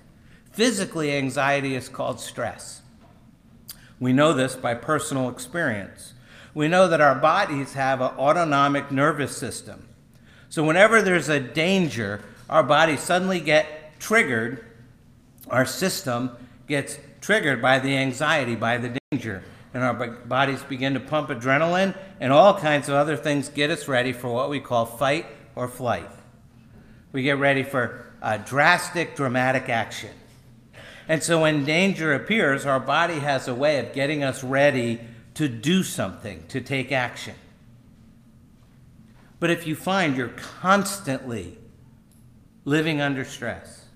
Physically, 0.51 1.12
anxiety 1.12 1.75
is 1.75 1.89
called 1.89 2.19
stress. 2.19 2.81
We 4.00 4.13
know 4.13 4.33
this 4.33 4.55
by 4.55 4.75
personal 4.75 5.29
experience. 5.29 6.13
We 6.53 6.67
know 6.67 6.88
that 6.88 7.01
our 7.01 7.15
bodies 7.15 7.74
have 7.74 8.01
an 8.01 8.12
autonomic 8.17 8.91
nervous 8.91 9.35
system. 9.35 9.88
So, 10.50 10.63
whenever 10.63 11.01
there's 11.01 11.27
a 11.27 11.39
danger, 11.39 12.21
our 12.50 12.63
bodies 12.63 13.01
suddenly 13.01 13.39
get 13.39 14.00
triggered, 14.00 14.63
our 15.50 15.65
system 15.65 16.38
gets 16.67 17.00
triggered 17.19 17.62
by 17.62 17.79
the 17.79 17.97
anxiety, 17.97 18.55
by 18.55 18.77
the 18.77 18.97
danger 19.12 19.43
and 19.75 19.84
our 19.84 19.94
bodies 19.94 20.63
begin 20.63 20.94
to 20.94 21.01
pump 21.01 21.27
adrenaline 21.27 21.94
and 22.22 22.32
all 22.32 22.58
kinds 22.58 22.88
of 22.88 22.96
other 22.96 23.17
things 23.17 23.50
get 23.50 23.70
us 23.70 23.89
ready 23.89 24.13
for 24.13 24.34
what 24.34 24.50
we 24.50 24.62
call 24.62 24.86
fight 24.86 25.25
or 25.53 25.67
flight. 25.67 26.10
We 27.12 27.24
get 27.24 27.39
ready 27.39 27.62
for 27.62 28.13
drastic, 28.46 29.17
dramatic 29.17 29.67
action. 29.67 30.12
And 31.10 31.22
so 31.22 31.41
when 31.41 31.65
danger 31.65 32.13
appears, 32.13 32.65
our 32.65 32.79
body 32.79 33.20
has 33.20 33.50
a 33.50 33.53
way 33.53 33.79
of 33.79 33.91
getting 33.91 34.24
us 34.24 34.46
ready 34.46 35.01
to 35.34 35.50
do 35.50 35.84
something, 35.84 36.46
to 36.48 36.62
take 36.62 36.94
action. 36.94 37.36
But 39.41 39.50
if 39.50 39.67
you 39.67 39.75
find 39.75 40.15
you're 40.15 40.29
constantly 40.29 41.58
living 42.63 43.01
under 43.01 43.25
stress, 43.25 43.88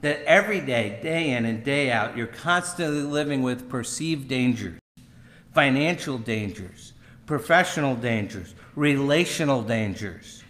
that 0.00 0.20
every 0.24 0.60
day, 0.60 0.98
day 1.00 1.30
in 1.30 1.44
and 1.44 1.62
day 1.62 1.92
out, 1.92 2.16
you're 2.16 2.26
constantly 2.26 3.02
living 3.02 3.42
with 3.42 3.68
perceived 3.68 4.26
dangers, 4.26 4.77
financial 5.58 6.18
dangers, 6.18 6.92
professional 7.26 7.96
dangers, 7.96 8.54
relational 8.76 9.60
dangers. 9.60 10.44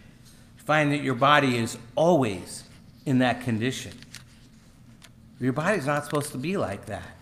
Find 0.57 0.91
that 0.91 1.01
your 1.01 1.15
body 1.15 1.57
is 1.57 1.79
always 1.95 2.63
in 3.07 3.17
that 3.17 3.41
condition. 3.41 3.91
Your 5.39 5.51
body's 5.51 5.87
not 5.87 6.05
supposed 6.05 6.31
to 6.33 6.37
be 6.37 6.57
like 6.57 6.85
that. 6.85 7.17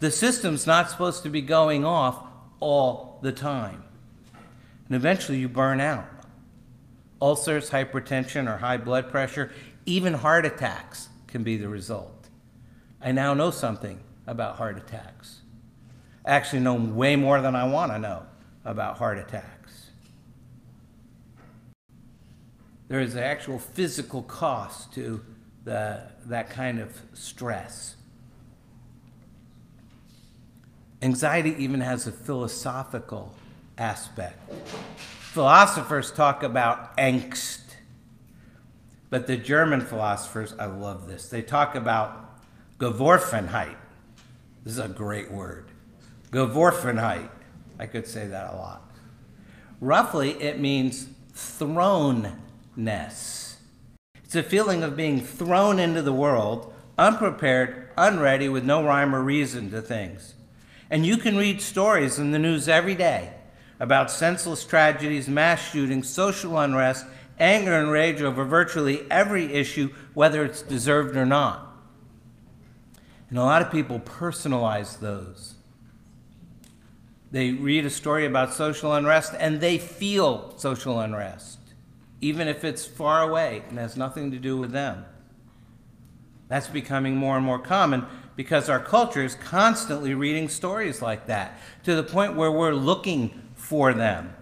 The 0.00 0.10
system's 0.10 0.66
not 0.66 0.88
supposed 0.88 1.22
to 1.24 1.28
be 1.28 1.42
going 1.42 1.84
off 1.84 2.26
all 2.60 3.18
the 3.20 3.32
time. 3.32 3.84
And 4.88 4.96
eventually 4.96 5.36
you 5.36 5.50
burn 5.50 5.82
out. 5.82 6.08
Ulcers, 7.20 7.68
hypertension, 7.68 8.50
or 8.50 8.56
high 8.56 8.78
blood 8.78 9.10
pressure, 9.10 9.52
even 9.84 10.14
heart 10.14 10.46
attacks 10.46 11.10
can 11.26 11.42
be 11.42 11.58
the 11.58 11.68
result. 11.68 12.30
I 13.02 13.12
now 13.12 13.34
know 13.34 13.50
something 13.50 14.00
about 14.26 14.56
heart 14.56 14.78
attacks 14.78 15.35
actually 16.26 16.60
know 16.60 16.74
way 16.74 17.16
more 17.16 17.40
than 17.40 17.54
I 17.54 17.64
want 17.64 17.92
to 17.92 17.98
know 17.98 18.22
about 18.64 18.98
heart 18.98 19.18
attacks. 19.18 19.90
There 22.88 23.00
is 23.00 23.14
an 23.14 23.22
actual 23.22 23.58
physical 23.58 24.22
cost 24.22 24.92
to 24.94 25.24
the, 25.64 26.02
that 26.26 26.50
kind 26.50 26.78
of 26.78 27.00
stress. 27.14 27.96
Anxiety 31.02 31.54
even 31.58 31.80
has 31.80 32.06
a 32.06 32.12
philosophical 32.12 33.34
aspect. 33.76 34.38
Philosophers 35.32 36.10
talk 36.10 36.42
about 36.42 36.96
angst, 36.96 37.74
but 39.10 39.26
the 39.26 39.36
German 39.36 39.80
philosophers, 39.80 40.54
I 40.58 40.66
love 40.66 41.06
this, 41.06 41.28
they 41.28 41.42
talk 41.42 41.74
about 41.74 42.40
Geworfenheit. 42.78 43.76
This 44.64 44.74
is 44.74 44.78
a 44.78 44.88
great 44.88 45.30
word. 45.30 45.70
Geworfenheit. 46.30 47.28
I 47.78 47.86
could 47.86 48.06
say 48.06 48.26
that 48.26 48.52
a 48.52 48.56
lot. 48.56 48.82
Roughly, 49.80 50.30
it 50.42 50.58
means 50.58 51.08
thrownness. 51.34 52.36
It's 54.24 54.34
a 54.34 54.42
feeling 54.42 54.82
of 54.82 54.96
being 54.96 55.20
thrown 55.20 55.78
into 55.78 56.02
the 56.02 56.12
world, 56.12 56.72
unprepared, 56.98 57.90
unready, 57.96 58.48
with 58.48 58.64
no 58.64 58.82
rhyme 58.82 59.14
or 59.14 59.22
reason 59.22 59.70
to 59.70 59.82
things. 59.82 60.34
And 60.90 61.04
you 61.04 61.16
can 61.16 61.36
read 61.36 61.60
stories 61.60 62.18
in 62.18 62.30
the 62.30 62.38
news 62.38 62.68
every 62.68 62.94
day 62.94 63.32
about 63.78 64.10
senseless 64.10 64.64
tragedies, 64.64 65.28
mass 65.28 65.70
shootings, 65.70 66.08
social 66.08 66.58
unrest, 66.58 67.04
anger 67.38 67.74
and 67.74 67.90
rage 67.90 68.22
over 68.22 68.44
virtually 68.44 69.06
every 69.10 69.52
issue, 69.52 69.92
whether 70.14 70.44
it's 70.44 70.62
deserved 70.62 71.16
or 71.16 71.26
not. 71.26 71.62
And 73.28 73.38
a 73.38 73.42
lot 73.42 73.62
of 73.62 73.70
people 73.70 74.00
personalize 74.00 75.00
those. 75.00 75.55
They 77.36 77.50
read 77.50 77.84
a 77.84 77.90
story 77.90 78.24
about 78.24 78.54
social 78.54 78.94
unrest 78.94 79.34
and 79.38 79.60
they 79.60 79.76
feel 79.76 80.54
social 80.56 81.00
unrest, 81.00 81.58
even 82.22 82.48
if 82.48 82.64
it's 82.64 82.86
far 82.86 83.20
away 83.20 83.62
and 83.68 83.78
has 83.78 83.94
nothing 83.94 84.30
to 84.30 84.38
do 84.38 84.56
with 84.56 84.70
them. 84.70 85.04
That's 86.48 86.68
becoming 86.68 87.14
more 87.14 87.36
and 87.36 87.44
more 87.44 87.58
common 87.58 88.06
because 88.36 88.70
our 88.70 88.80
culture 88.80 89.22
is 89.22 89.34
constantly 89.34 90.14
reading 90.14 90.48
stories 90.48 91.02
like 91.02 91.26
that 91.26 91.58
to 91.84 91.94
the 91.94 92.02
point 92.02 92.36
where 92.36 92.50
we're 92.50 92.72
looking 92.72 93.42
for 93.54 93.92
them. 93.92 94.34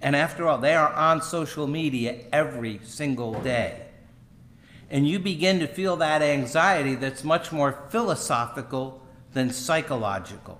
And 0.00 0.16
after 0.16 0.48
all, 0.48 0.56
they 0.56 0.74
are 0.74 0.90
on 0.90 1.20
social 1.20 1.66
media 1.66 2.20
every 2.32 2.80
single 2.82 3.42
day. 3.42 3.88
And 4.88 5.06
you 5.06 5.18
begin 5.18 5.58
to 5.58 5.66
feel 5.66 5.96
that 5.96 6.22
anxiety 6.22 6.94
that's 6.94 7.24
much 7.24 7.52
more 7.52 7.84
philosophical 7.90 9.02
than 9.34 9.50
psychological. 9.50 10.58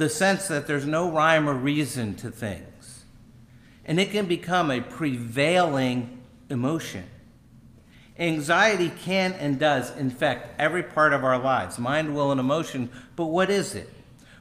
The 0.00 0.08
sense 0.08 0.48
that 0.48 0.66
there's 0.66 0.86
no 0.86 1.10
rhyme 1.10 1.46
or 1.46 1.52
reason 1.52 2.14
to 2.14 2.30
things. 2.30 3.04
And 3.84 4.00
it 4.00 4.10
can 4.10 4.24
become 4.24 4.70
a 4.70 4.80
prevailing 4.80 6.22
emotion. 6.48 7.04
Anxiety 8.18 8.90
can 9.04 9.34
and 9.34 9.58
does 9.58 9.94
infect 9.94 10.58
every 10.58 10.82
part 10.82 11.12
of 11.12 11.22
our 11.22 11.38
lives 11.38 11.78
mind, 11.78 12.14
will, 12.14 12.30
and 12.30 12.40
emotion. 12.40 12.88
But 13.14 13.26
what 13.26 13.50
is 13.50 13.74
it? 13.74 13.92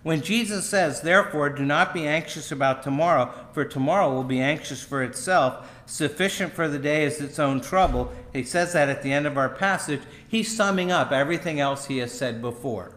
When 0.02 0.22
Jesus 0.22 0.66
says, 0.66 1.02
Therefore, 1.02 1.50
do 1.50 1.66
not 1.66 1.94
be 1.94 2.08
anxious 2.08 2.54
about 2.54 2.82
tomorrow, 2.82 3.30
for 3.52 3.66
tomorrow 3.66 4.14
will 4.14 4.24
be 4.24 4.40
anxious 4.40 4.82
for 4.82 5.04
itself, 5.04 5.70
sufficient 5.86 6.54
for 6.54 6.70
the 6.70 6.80
day 6.80 7.04
is 7.04 7.20
its 7.20 7.38
own 7.38 7.60
trouble, 7.60 8.14
he 8.32 8.44
says 8.44 8.72
that 8.72 8.88
at 8.88 9.04
the 9.04 9.12
end 9.12 9.28
of 9.28 9.38
our 9.38 9.50
passage, 9.50 10.04
he's 10.26 10.56
summing 10.56 10.90
up 10.90 11.12
everything 11.12 11.60
else 11.60 11.88
he 11.88 11.98
has 11.98 12.18
said 12.18 12.42
before. 12.42 12.94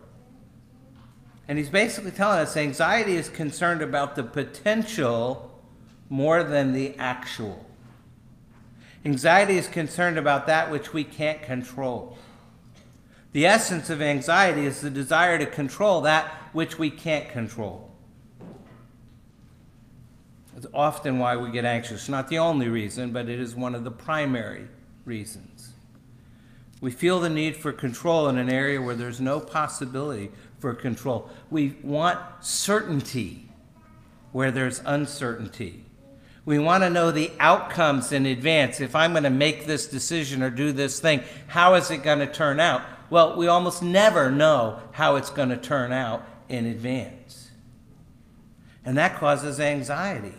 And 1.49 1.59
he's 1.59 1.69
basically 1.69 2.13
telling 2.13 2.39
us 2.39 2.57
anxiety 2.57 3.17
is 3.17 3.29
concerned 3.29 3.83
about 3.83 4.17
the 4.17 4.23
potential 4.23 5.61
more 6.09 6.45
than 6.45 6.73
the 6.73 6.95
actual. 6.99 7.67
Anxiety 9.05 9.57
is 9.57 9.67
concerned 9.67 10.19
about 10.19 10.47
that 10.47 10.71
which 10.71 10.93
we 10.93 11.03
can't 11.03 11.43
control. 11.43 12.17
The 13.33 13.47
essence 13.47 13.91
of 13.91 14.01
anxiety 14.01 14.67
is 14.67 14.81
the 14.81 14.91
desire 14.91 15.39
to 15.39 15.47
control 15.47 16.03
that 16.03 16.31
which 16.53 16.79
we 16.79 16.91
can't 16.91 17.29
control. 17.31 17.91
It's 20.57 20.67
often 20.73 21.19
why 21.19 21.37
we 21.37 21.51
get 21.51 21.65
anxious. 21.65 22.09
Not 22.09 22.29
the 22.29 22.39
only 22.39 22.69
reason, 22.69 23.11
but 23.11 23.29
it 23.29 23.41
is 23.41 23.57
one 23.57 23.75
of 23.75 23.85
the 23.85 23.91
primary 23.91 24.69
reasons. 25.05 25.73
We 26.81 26.91
feel 26.91 27.21
the 27.21 27.31
need 27.31 27.57
for 27.57 27.73
control 27.73 28.29
in 28.29 28.39
an 28.39 28.51
area 28.51 28.81
where 28.81 28.95
there's 28.95 29.21
no 29.21 29.41
possibility 29.41 30.31
for 30.63 30.73
control. 30.73 31.29
We 31.51 31.77
want 31.83 32.21
certainty 32.41 33.49
where 34.31 34.53
there's 34.53 34.81
uncertainty. 34.87 35.85
We 36.45 36.59
want 36.61 36.85
to 36.85 36.91
know 36.91 37.11
the 37.11 37.33
outcomes 37.41 38.13
in 38.13 38.27
advance. 38.27 38.81
If 38.81 38.95
I'm 38.95 39.11
going 39.11 39.25
to 39.25 39.31
make 39.31 39.67
this 39.67 39.89
decision 39.89 40.41
or 40.41 40.51
do 40.51 40.71
this 40.73 41.01
thing, 41.01 41.23
how 41.49 41.75
is 41.75 41.91
it 41.91 42.05
going 42.05 42.21
to 42.21 42.33
turn 42.33 42.61
out? 42.61 42.83
Well, 43.11 43.37
we 43.37 43.49
almost 43.49 43.83
never 43.83 44.31
know 44.31 44.81
how 44.93 45.17
it's 45.17 45.31
going 45.31 45.51
to 45.51 45.57
turn 45.57 45.93
out 45.93 46.25
in 46.49 46.65
advance. 46.67 47.51
And 48.85 48.97
that 48.97 49.17
causes 49.17 49.59
anxiety. 49.59 50.35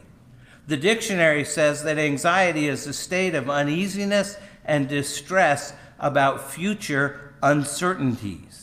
The 0.67 0.77
dictionary 0.77 1.43
says 1.43 1.83
that 1.83 1.97
anxiety 1.97 2.69
is 2.69 2.87
a 2.87 2.93
state 2.93 3.35
of 3.35 3.49
uneasiness 3.49 4.37
and 4.63 4.87
distress 4.87 5.73
about 5.99 6.49
future 6.49 7.33
uncertainties. 7.41 8.62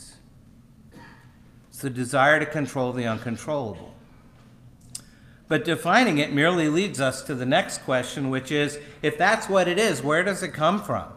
The 1.81 1.89
desire 1.89 2.39
to 2.39 2.45
control 2.45 2.93
the 2.93 3.07
uncontrollable. 3.07 3.93
But 5.47 5.65
defining 5.65 6.19
it 6.19 6.31
merely 6.31 6.69
leads 6.69 7.01
us 7.01 7.23
to 7.23 7.33
the 7.33 7.45
next 7.45 7.79
question, 7.79 8.29
which 8.29 8.51
is 8.51 8.77
if 9.01 9.17
that's 9.17 9.49
what 9.49 9.67
it 9.67 9.79
is, 9.79 10.03
where 10.03 10.23
does 10.23 10.43
it 10.43 10.53
come 10.53 10.81
from? 10.81 11.11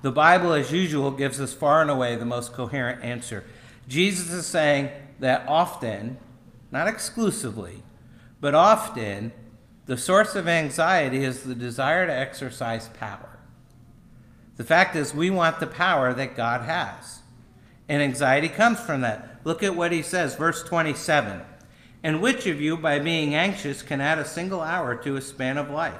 The 0.00 0.10
Bible, 0.10 0.54
as 0.54 0.72
usual, 0.72 1.10
gives 1.10 1.38
us 1.38 1.52
far 1.52 1.82
and 1.82 1.90
away 1.90 2.16
the 2.16 2.24
most 2.24 2.54
coherent 2.54 3.04
answer. 3.04 3.44
Jesus 3.86 4.32
is 4.32 4.46
saying 4.46 4.90
that 5.20 5.46
often, 5.46 6.16
not 6.70 6.88
exclusively, 6.88 7.82
but 8.40 8.54
often, 8.54 9.32
the 9.84 9.98
source 9.98 10.34
of 10.34 10.48
anxiety 10.48 11.24
is 11.24 11.42
the 11.42 11.54
desire 11.54 12.06
to 12.06 12.12
exercise 12.12 12.88
power. 12.88 13.38
The 14.56 14.64
fact 14.64 14.96
is, 14.96 15.14
we 15.14 15.28
want 15.28 15.60
the 15.60 15.66
power 15.66 16.14
that 16.14 16.34
God 16.34 16.62
has. 16.62 17.20
And 17.88 18.00
anxiety 18.00 18.48
comes 18.48 18.80
from 18.80 19.02
that. 19.02 19.28
Look 19.44 19.62
at 19.62 19.76
what 19.76 19.92
he 19.92 20.02
says, 20.02 20.36
verse 20.36 20.62
27. 20.62 21.42
And 22.02 22.20
which 22.20 22.46
of 22.46 22.60
you, 22.60 22.76
by 22.76 22.98
being 22.98 23.34
anxious, 23.34 23.82
can 23.82 24.00
add 24.00 24.18
a 24.18 24.24
single 24.24 24.60
hour 24.60 24.94
to 24.96 25.16
a 25.16 25.20
span 25.20 25.56
of 25.56 25.70
life? 25.70 25.94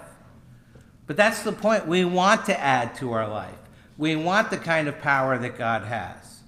But 1.06 1.16
that's 1.16 1.42
the 1.42 1.52
point. 1.52 1.86
We 1.86 2.04
want 2.04 2.46
to 2.46 2.58
add 2.58 2.94
to 2.96 3.12
our 3.12 3.28
life. 3.28 3.54
We 3.98 4.16
want 4.16 4.50
the 4.50 4.58
kind 4.58 4.88
of 4.88 5.00
power 5.00 5.38
that 5.38 5.58
God 5.58 5.82
has. 5.84 6.40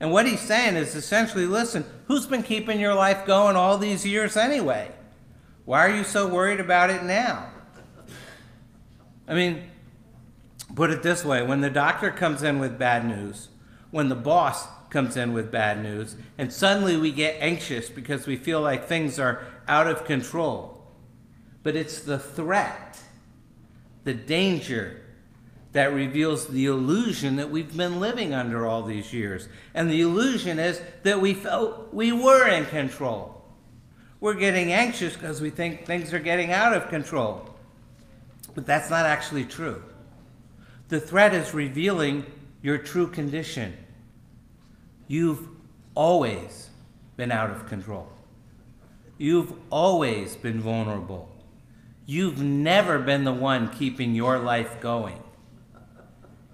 And 0.00 0.10
what 0.10 0.26
he's 0.26 0.40
saying 0.40 0.76
is 0.76 0.94
essentially 0.94 1.46
listen, 1.46 1.84
who's 2.08 2.26
been 2.26 2.42
keeping 2.42 2.80
your 2.80 2.94
life 2.94 3.24
going 3.26 3.56
all 3.56 3.78
these 3.78 4.06
years 4.06 4.36
anyway? 4.36 4.90
Why 5.64 5.86
are 5.86 5.94
you 5.94 6.04
so 6.04 6.26
worried 6.26 6.60
about 6.60 6.90
it 6.90 7.04
now? 7.04 7.50
I 9.28 9.34
mean, 9.34 9.62
put 10.74 10.90
it 10.90 11.02
this 11.02 11.24
way 11.24 11.42
when 11.42 11.60
the 11.60 11.70
doctor 11.70 12.10
comes 12.10 12.42
in 12.42 12.58
with 12.58 12.78
bad 12.78 13.06
news, 13.06 13.48
when 13.90 14.08
the 14.08 14.16
boss 14.16 14.66
comes 14.92 15.16
in 15.16 15.32
with 15.32 15.50
bad 15.50 15.82
news, 15.82 16.14
and 16.38 16.52
suddenly 16.52 16.96
we 16.96 17.10
get 17.10 17.36
anxious 17.40 17.88
because 17.88 18.26
we 18.26 18.36
feel 18.36 18.60
like 18.60 18.86
things 18.86 19.18
are 19.18 19.44
out 19.66 19.88
of 19.88 20.04
control. 20.04 20.86
But 21.62 21.74
it's 21.74 22.00
the 22.00 22.18
threat, 22.18 23.00
the 24.04 24.14
danger, 24.14 25.00
that 25.72 25.94
reveals 25.94 26.48
the 26.48 26.66
illusion 26.66 27.36
that 27.36 27.50
we've 27.50 27.74
been 27.74 27.98
living 27.98 28.34
under 28.34 28.66
all 28.66 28.82
these 28.82 29.12
years. 29.12 29.48
And 29.72 29.90
the 29.90 30.02
illusion 30.02 30.58
is 30.58 30.82
that 31.02 31.20
we 31.20 31.32
felt 31.32 31.94
we 31.94 32.12
were 32.12 32.46
in 32.46 32.66
control. 32.66 33.42
We're 34.20 34.34
getting 34.34 34.72
anxious 34.72 35.14
because 35.14 35.40
we 35.40 35.48
think 35.48 35.86
things 35.86 36.12
are 36.12 36.18
getting 36.18 36.52
out 36.52 36.74
of 36.74 36.88
control. 36.90 37.48
But 38.54 38.66
that's 38.66 38.90
not 38.90 39.06
actually 39.06 39.46
true. 39.46 39.82
The 40.88 41.00
threat 41.00 41.32
is 41.32 41.54
revealing 41.54 42.26
your 42.60 42.76
true 42.76 43.06
condition. 43.06 43.74
You've 45.12 45.46
always 45.94 46.70
been 47.18 47.30
out 47.30 47.50
of 47.50 47.66
control. 47.66 48.08
You've 49.18 49.52
always 49.68 50.36
been 50.36 50.58
vulnerable. 50.58 51.28
You've 52.06 52.40
never 52.40 52.98
been 52.98 53.24
the 53.24 53.32
one 53.34 53.68
keeping 53.68 54.14
your 54.14 54.38
life 54.38 54.80
going. 54.80 55.22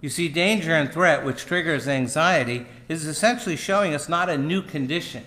You 0.00 0.08
see, 0.08 0.28
danger 0.28 0.74
and 0.74 0.92
threat, 0.92 1.24
which 1.24 1.46
triggers 1.46 1.86
anxiety, 1.86 2.66
is 2.88 3.06
essentially 3.06 3.54
showing 3.54 3.94
us 3.94 4.08
not 4.08 4.28
a 4.28 4.36
new 4.36 4.62
condition, 4.62 5.24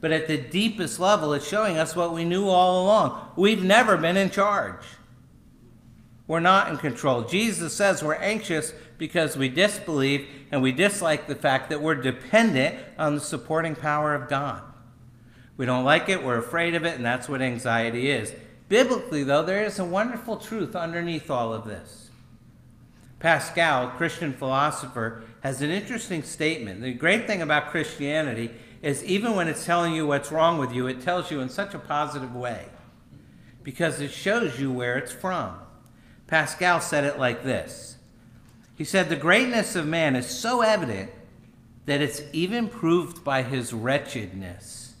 but 0.00 0.12
at 0.12 0.28
the 0.28 0.36
deepest 0.38 1.00
level, 1.00 1.32
it's 1.32 1.48
showing 1.48 1.78
us 1.78 1.96
what 1.96 2.14
we 2.14 2.24
knew 2.24 2.46
all 2.46 2.84
along. 2.84 3.26
We've 3.34 3.64
never 3.64 3.96
been 3.96 4.16
in 4.16 4.30
charge. 4.30 4.84
We're 6.28 6.38
not 6.38 6.70
in 6.70 6.76
control. 6.76 7.22
Jesus 7.22 7.74
says 7.74 8.04
we're 8.04 8.14
anxious 8.14 8.72
because 9.02 9.36
we 9.36 9.48
disbelieve 9.48 10.28
and 10.52 10.62
we 10.62 10.70
dislike 10.70 11.26
the 11.26 11.34
fact 11.34 11.70
that 11.70 11.82
we're 11.82 11.96
dependent 11.96 12.78
on 12.96 13.16
the 13.16 13.20
supporting 13.20 13.74
power 13.74 14.14
of 14.14 14.28
God. 14.28 14.62
We 15.56 15.66
don't 15.66 15.84
like 15.84 16.08
it, 16.08 16.22
we're 16.22 16.38
afraid 16.38 16.76
of 16.76 16.84
it, 16.84 16.94
and 16.94 17.04
that's 17.04 17.28
what 17.28 17.42
anxiety 17.42 18.12
is. 18.12 18.32
Biblically, 18.68 19.24
though, 19.24 19.42
there 19.42 19.64
is 19.64 19.80
a 19.80 19.84
wonderful 19.84 20.36
truth 20.36 20.76
underneath 20.76 21.32
all 21.32 21.52
of 21.52 21.64
this. 21.66 22.10
Pascal, 23.18 23.88
Christian 23.88 24.32
philosopher, 24.34 25.24
has 25.40 25.62
an 25.62 25.70
interesting 25.70 26.22
statement. 26.22 26.80
The 26.80 26.92
great 26.92 27.26
thing 27.26 27.42
about 27.42 27.70
Christianity 27.72 28.52
is 28.82 29.02
even 29.02 29.34
when 29.34 29.48
it's 29.48 29.66
telling 29.66 29.94
you 29.94 30.06
what's 30.06 30.30
wrong 30.30 30.58
with 30.58 30.72
you, 30.72 30.86
it 30.86 31.00
tells 31.00 31.28
you 31.28 31.40
in 31.40 31.48
such 31.48 31.74
a 31.74 31.80
positive 31.80 32.36
way 32.36 32.66
because 33.64 34.00
it 34.00 34.12
shows 34.12 34.60
you 34.60 34.70
where 34.70 34.96
it's 34.96 35.10
from. 35.10 35.56
Pascal 36.28 36.80
said 36.80 37.02
it 37.02 37.18
like 37.18 37.42
this 37.42 37.91
He 38.82 38.86
said, 38.86 39.08
The 39.08 39.14
greatness 39.14 39.76
of 39.76 39.86
man 39.86 40.16
is 40.16 40.26
so 40.26 40.60
evident 40.60 41.12
that 41.86 42.00
it's 42.00 42.20
even 42.32 42.68
proved 42.68 43.22
by 43.22 43.44
his 43.44 43.72
wretchedness. 43.72 44.96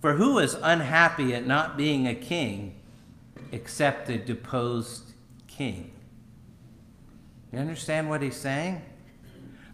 For 0.00 0.12
who 0.12 0.38
is 0.38 0.54
unhappy 0.62 1.34
at 1.34 1.44
not 1.44 1.76
being 1.76 2.06
a 2.06 2.14
king 2.14 2.76
except 3.50 4.08
a 4.08 4.18
deposed 4.18 5.14
king? 5.48 5.90
You 7.52 7.58
understand 7.58 8.08
what 8.08 8.22
he's 8.22 8.36
saying? 8.36 8.82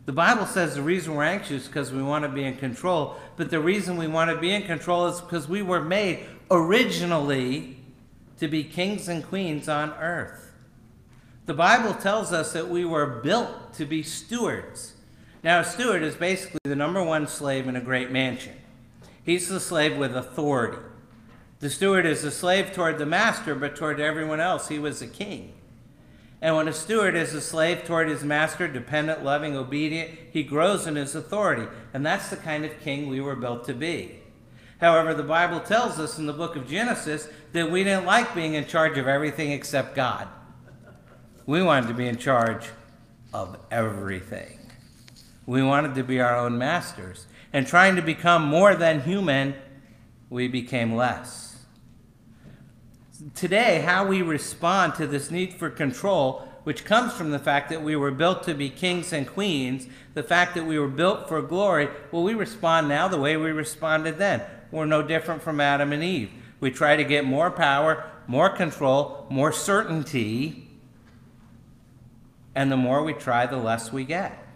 The 0.07 0.13
Bible 0.13 0.47
says 0.47 0.75
the 0.75 0.81
reason 0.81 1.15
we're 1.15 1.25
anxious 1.25 1.65
is 1.65 1.69
because 1.69 1.93
we 1.93 2.03
want 2.03 2.25
to 2.25 2.31
be 2.31 2.45
in 2.45 2.57
control, 2.57 3.17
but 3.37 3.51
the 3.51 3.61
reason 3.61 3.99
we 3.99 4.07
want 4.07 4.31
to 4.31 4.39
be 4.39 4.55
in 4.55 4.63
control 4.63 5.07
is 5.09 5.21
because 5.21 5.51
we 5.51 5.61
were 5.61 5.85
made 5.85 6.21
originally 6.51 7.77
to 8.39 8.49
be 8.49 8.65
kings 8.65 9.07
and 9.07 9.23
queens 9.23 9.69
on 9.69 9.91
earth. 10.01 10.54
The 11.47 11.55
Bible 11.55 11.93
tells 11.93 12.33
us 12.33 12.55
that 12.55 12.71
we 12.71 12.87
were 12.87 13.07
built 13.07 13.75
to 13.75 13.85
be 13.85 14.03
stewards. 14.03 14.95
Now, 15.43 15.61
a 15.61 15.65
steward 15.65 16.03
is 16.03 16.15
basically 16.15 16.61
the 16.65 16.75
number 16.75 17.03
one 17.03 17.27
slave 17.27 17.69
in 17.69 17.77
a 17.77 17.83
great 17.83 18.11
mansion. 18.11 18.55
He's 19.23 19.49
the 19.49 19.61
slave 19.61 19.99
with 19.99 20.17
authority. 20.17 20.79
The 21.61 21.69
steward 21.69 22.07
is 22.07 22.25
a 22.25 22.31
slave 22.31 22.73
toward 22.73 22.97
the 22.97 23.05
master, 23.05 23.55
but 23.55 23.77
toward 23.77 24.01
everyone 24.01 24.41
else, 24.41 24.69
he 24.69 24.79
was 24.79 25.03
a 25.03 25.07
king. 25.07 25.53
And 26.41 26.57
when 26.57 26.69
a 26.69 26.73
steward 26.73 27.15
is 27.15 27.35
a 27.35 27.43
slave 27.43 27.85
toward 27.85 28.09
his 28.09 28.25
master, 28.25 28.67
dependent, 28.67 29.23
loving, 29.23 29.55
obedient, 29.55 30.11
he 30.31 30.43
grows 30.43 30.87
in 30.87 30.97
his 30.97 31.15
authority. 31.15 31.67
And 31.93 32.05
that's 32.05 32.31
the 32.31 32.37
kind 32.37 32.65
of 32.65 32.81
king 32.81 33.09
we 33.09 33.21
were 33.21 33.37
built 33.37 33.65
to 33.65 33.75
be. 33.75 34.21
However, 34.81 35.13
the 35.13 35.23
Bible 35.23 35.61
tells 35.61 35.99
us 35.99 36.19
in 36.19 36.25
the 36.25 36.33
book 36.33 36.57
of 36.57 36.69
Genesis 36.69 37.29
that 37.53 37.71
we 37.71 37.85
didn't 37.85 38.07
like 38.07 38.35
being 38.35 38.55
in 38.55 38.67
charge 38.67 38.97
of 38.97 39.09
everything 39.09 39.53
except 39.53 39.95
God. 39.95 40.29
We 41.47 41.63
wanted 41.63 41.89
to 41.89 41.95
be 41.95 42.09
in 42.09 42.17
charge 42.17 42.71
of 43.33 43.59
everything. 43.71 44.59
We 45.47 45.63
wanted 45.63 45.95
to 45.97 46.05
be 46.05 46.21
our 46.21 46.37
own 46.37 46.57
masters. 46.59 47.27
And 47.53 47.67
trying 47.67 47.97
to 47.97 48.03
become 48.03 48.45
more 48.45 48.75
than 48.75 49.03
human, 49.03 49.55
we 50.31 50.49
became 50.49 50.95
less 50.95 51.45
today, 53.35 53.81
how 53.81 54.07
we 54.07 54.23
respond 54.23 54.95
to 54.97 55.07
this 55.07 55.31
need 55.31 55.55
for 55.55 55.71
control, 55.71 56.49
which 56.65 56.85
comes 56.85 57.13
from 57.13 57.31
the 57.31 57.39
fact 57.39 57.71
that 57.71 57.83
we 57.83 57.97
were 57.97 58.11
built 58.11 58.43
to 58.45 58.55
be 58.55 58.69
kings 58.69 59.13
and 59.13 59.27
queens, 59.27 59.87
the 60.15 60.23
fact 60.23 60.55
that 60.55 60.67
we 60.67 60.79
were 60.79 60.89
built 60.89 61.29
for 61.29 61.41
glory, 61.41 61.89
well, 62.11 62.23
we 62.23 62.35
respond 62.35 62.89
now 62.89 63.09
the 63.09 63.21
way 63.21 63.37
we 63.37 63.51
responded 63.51 64.19
then. 64.19 64.43
We're 64.71 64.87
no 64.87 65.03
different 65.03 65.43
from 65.43 65.61
Adam 65.61 65.93
and 65.93 66.03
Eve. 66.03 66.31
We 66.61 66.71
try 66.71 66.97
to 66.97 67.05
get 67.05 67.25
more 67.25 67.51
power, 67.51 68.11
more 68.27 68.51
control, 68.51 69.27
more 69.31 69.53
certainty, 69.53 70.64
and 72.55 72.71
the 72.71 72.77
more 72.77 73.03
we 73.03 73.13
try, 73.13 73.47
the 73.47 73.57
less 73.57 73.93
we 73.93 74.05
get, 74.05 74.47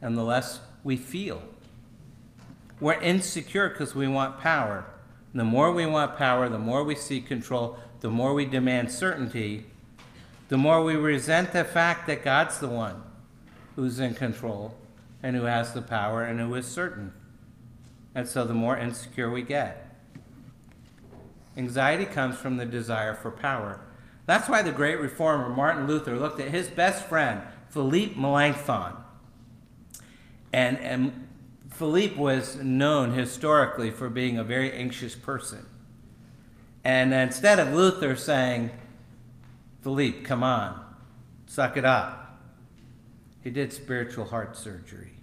and 0.00 0.16
the 0.16 0.22
less 0.22 0.60
we 0.82 0.96
feel. 0.96 1.42
We're 2.80 3.00
insecure 3.00 3.68
because 3.68 3.94
we 3.94 4.08
want 4.08 4.40
power 4.40 4.86
the 5.34 5.44
more 5.44 5.72
we 5.72 5.84
want 5.84 6.16
power, 6.16 6.48
the 6.48 6.60
more 6.60 6.84
we 6.84 6.94
seek 6.94 7.26
control, 7.26 7.76
the 8.00 8.08
more 8.08 8.32
we 8.34 8.44
demand 8.44 8.92
certainty, 8.92 9.66
the 10.48 10.56
more 10.56 10.82
we 10.82 10.94
resent 10.94 11.52
the 11.52 11.64
fact 11.64 12.06
that 12.06 12.22
God's 12.22 12.60
the 12.60 12.68
one 12.68 13.02
who's 13.74 13.98
in 13.98 14.14
control 14.14 14.76
and 15.24 15.34
who 15.34 15.44
has 15.44 15.74
the 15.74 15.82
power 15.82 16.22
and 16.22 16.38
who 16.38 16.54
is 16.54 16.66
certain. 16.66 17.12
And 18.14 18.28
so 18.28 18.44
the 18.44 18.54
more 18.54 18.76
insecure 18.76 19.28
we 19.28 19.42
get. 19.42 19.80
Anxiety 21.56 22.04
comes 22.04 22.36
from 22.36 22.56
the 22.56 22.66
desire 22.66 23.14
for 23.14 23.32
power. 23.32 23.80
That's 24.26 24.48
why 24.48 24.62
the 24.62 24.72
great 24.72 24.98
reformer 24.98 25.48
Martin 25.48 25.86
Luther 25.86 26.16
looked 26.16 26.40
at 26.40 26.48
his 26.48 26.68
best 26.68 27.04
friend, 27.06 27.42
Philippe 27.68 28.18
Melanchthon, 28.18 28.94
and, 30.52 30.78
and 30.78 31.28
Philippe 31.70 32.16
was 32.16 32.56
known 32.56 33.12
historically 33.12 33.90
for 33.90 34.08
being 34.08 34.38
a 34.38 34.44
very 34.44 34.72
anxious 34.72 35.14
person. 35.14 35.66
And 36.84 37.12
instead 37.12 37.58
of 37.58 37.72
Luther 37.74 38.14
saying, 38.14 38.70
Philippe, 39.82 40.20
come 40.20 40.42
on, 40.42 40.80
suck 41.46 41.76
it 41.76 41.84
up, 41.84 42.38
he 43.42 43.50
did 43.50 43.72
spiritual 43.72 44.26
heart 44.26 44.56
surgery. 44.56 45.14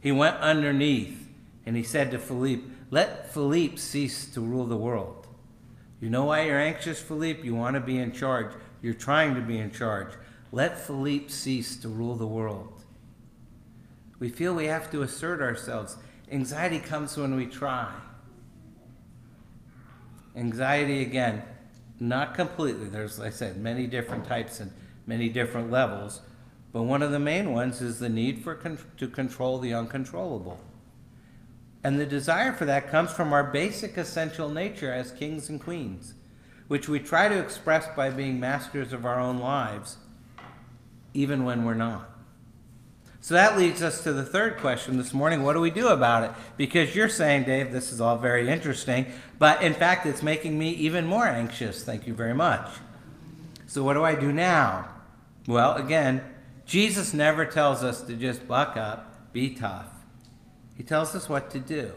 He 0.00 0.12
went 0.12 0.36
underneath 0.38 1.28
and 1.64 1.76
he 1.76 1.82
said 1.82 2.10
to 2.10 2.18
Philippe, 2.18 2.64
Let 2.90 3.32
Philippe 3.32 3.76
cease 3.76 4.26
to 4.34 4.40
rule 4.40 4.66
the 4.66 4.76
world. 4.76 5.19
You 6.00 6.08
know 6.08 6.24
why 6.24 6.44
you're 6.44 6.58
anxious, 6.58 7.00
Philippe? 7.00 7.42
You 7.42 7.54
want 7.54 7.74
to 7.74 7.80
be 7.80 7.98
in 7.98 8.12
charge. 8.12 8.52
You're 8.80 8.94
trying 8.94 9.34
to 9.34 9.40
be 9.40 9.58
in 9.58 9.70
charge. 9.70 10.12
Let 10.50 10.78
Philippe 10.78 11.28
cease 11.28 11.76
to 11.78 11.88
rule 11.88 12.16
the 12.16 12.26
world. 12.26 12.82
We 14.18 14.28
feel 14.28 14.54
we 14.54 14.66
have 14.66 14.90
to 14.92 15.02
assert 15.02 15.40
ourselves. 15.40 15.96
Anxiety 16.30 16.78
comes 16.78 17.16
when 17.16 17.36
we 17.36 17.46
try. 17.46 17.92
Anxiety, 20.34 21.02
again, 21.02 21.42
not 21.98 22.34
completely. 22.34 22.88
There's, 22.88 23.18
like 23.18 23.28
I 23.28 23.30
said, 23.30 23.58
many 23.58 23.86
different 23.86 24.24
types 24.24 24.60
and 24.60 24.72
many 25.06 25.28
different 25.28 25.70
levels. 25.70 26.20
But 26.72 26.82
one 26.82 27.02
of 27.02 27.10
the 27.10 27.18
main 27.18 27.52
ones 27.52 27.82
is 27.82 27.98
the 27.98 28.08
need 28.08 28.42
for 28.42 28.54
con- 28.54 28.78
to 28.96 29.08
control 29.08 29.58
the 29.58 29.74
uncontrollable. 29.74 30.60
And 31.82 31.98
the 31.98 32.06
desire 32.06 32.52
for 32.52 32.66
that 32.66 32.90
comes 32.90 33.10
from 33.10 33.32
our 33.32 33.44
basic 33.44 33.96
essential 33.96 34.48
nature 34.48 34.92
as 34.92 35.12
kings 35.12 35.48
and 35.48 35.60
queens, 35.60 36.14
which 36.68 36.88
we 36.88 36.98
try 36.98 37.28
to 37.28 37.38
express 37.38 37.86
by 37.96 38.10
being 38.10 38.38
masters 38.38 38.92
of 38.92 39.06
our 39.06 39.18
own 39.18 39.38
lives, 39.38 39.96
even 41.14 41.44
when 41.44 41.64
we're 41.64 41.74
not. 41.74 42.10
So 43.22 43.34
that 43.34 43.58
leads 43.58 43.82
us 43.82 44.02
to 44.04 44.14
the 44.14 44.24
third 44.24 44.56
question 44.56 44.96
this 44.96 45.12
morning. 45.12 45.42
What 45.42 45.52
do 45.52 45.60
we 45.60 45.70
do 45.70 45.88
about 45.88 46.24
it? 46.24 46.30
Because 46.56 46.94
you're 46.94 47.10
saying, 47.10 47.44
Dave, 47.44 47.70
this 47.70 47.92
is 47.92 48.00
all 48.00 48.16
very 48.16 48.48
interesting, 48.48 49.06
but 49.38 49.62
in 49.62 49.74
fact, 49.74 50.06
it's 50.06 50.22
making 50.22 50.58
me 50.58 50.70
even 50.70 51.06
more 51.06 51.26
anxious. 51.26 51.84
Thank 51.84 52.06
you 52.06 52.14
very 52.14 52.34
much. 52.34 52.66
So, 53.66 53.84
what 53.84 53.94
do 53.94 54.04
I 54.04 54.14
do 54.14 54.32
now? 54.32 54.88
Well, 55.46 55.74
again, 55.76 56.22
Jesus 56.64 57.12
never 57.12 57.44
tells 57.44 57.84
us 57.84 58.00
to 58.02 58.14
just 58.14 58.48
buck 58.48 58.76
up, 58.76 59.32
be 59.32 59.54
tough. 59.54 59.99
He 60.80 60.86
tells 60.86 61.14
us 61.14 61.28
what 61.28 61.50
to 61.50 61.58
do. 61.58 61.92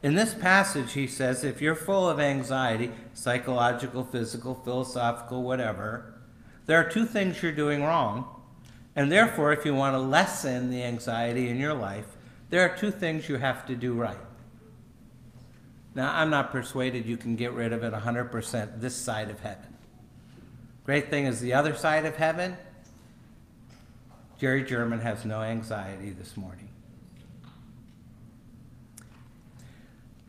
In 0.00 0.14
this 0.14 0.32
passage, 0.32 0.92
he 0.92 1.08
says, 1.08 1.42
if 1.42 1.60
you're 1.60 1.74
full 1.74 2.08
of 2.08 2.20
anxiety, 2.20 2.92
psychological, 3.14 4.04
physical, 4.04 4.54
philosophical, 4.54 5.42
whatever, 5.42 6.14
there 6.66 6.78
are 6.78 6.88
two 6.88 7.04
things 7.04 7.42
you're 7.42 7.50
doing 7.50 7.82
wrong 7.82 8.28
and 8.94 9.10
therefore, 9.10 9.52
if 9.52 9.64
you 9.64 9.74
want 9.74 9.94
to 9.94 9.98
lessen 9.98 10.70
the 10.70 10.84
anxiety 10.84 11.48
in 11.48 11.58
your 11.58 11.74
life, 11.74 12.06
there 12.48 12.62
are 12.64 12.76
two 12.76 12.92
things 12.92 13.28
you 13.28 13.38
have 13.38 13.66
to 13.66 13.74
do 13.74 13.94
right. 13.94 14.16
Now, 15.96 16.14
I'm 16.14 16.30
not 16.30 16.52
persuaded 16.52 17.06
you 17.06 17.16
can 17.16 17.34
get 17.34 17.54
rid 17.54 17.72
of 17.72 17.82
it 17.82 17.92
100% 17.92 18.80
this 18.80 18.94
side 18.94 19.30
of 19.30 19.40
heaven. 19.40 19.76
Great 20.84 21.10
thing 21.10 21.26
is 21.26 21.40
the 21.40 21.54
other 21.54 21.74
side 21.74 22.06
of 22.06 22.14
heaven. 22.14 22.56
Jerry 24.38 24.62
German 24.62 25.00
has 25.00 25.24
no 25.24 25.42
anxiety 25.42 26.10
this 26.10 26.36
morning. 26.36 26.69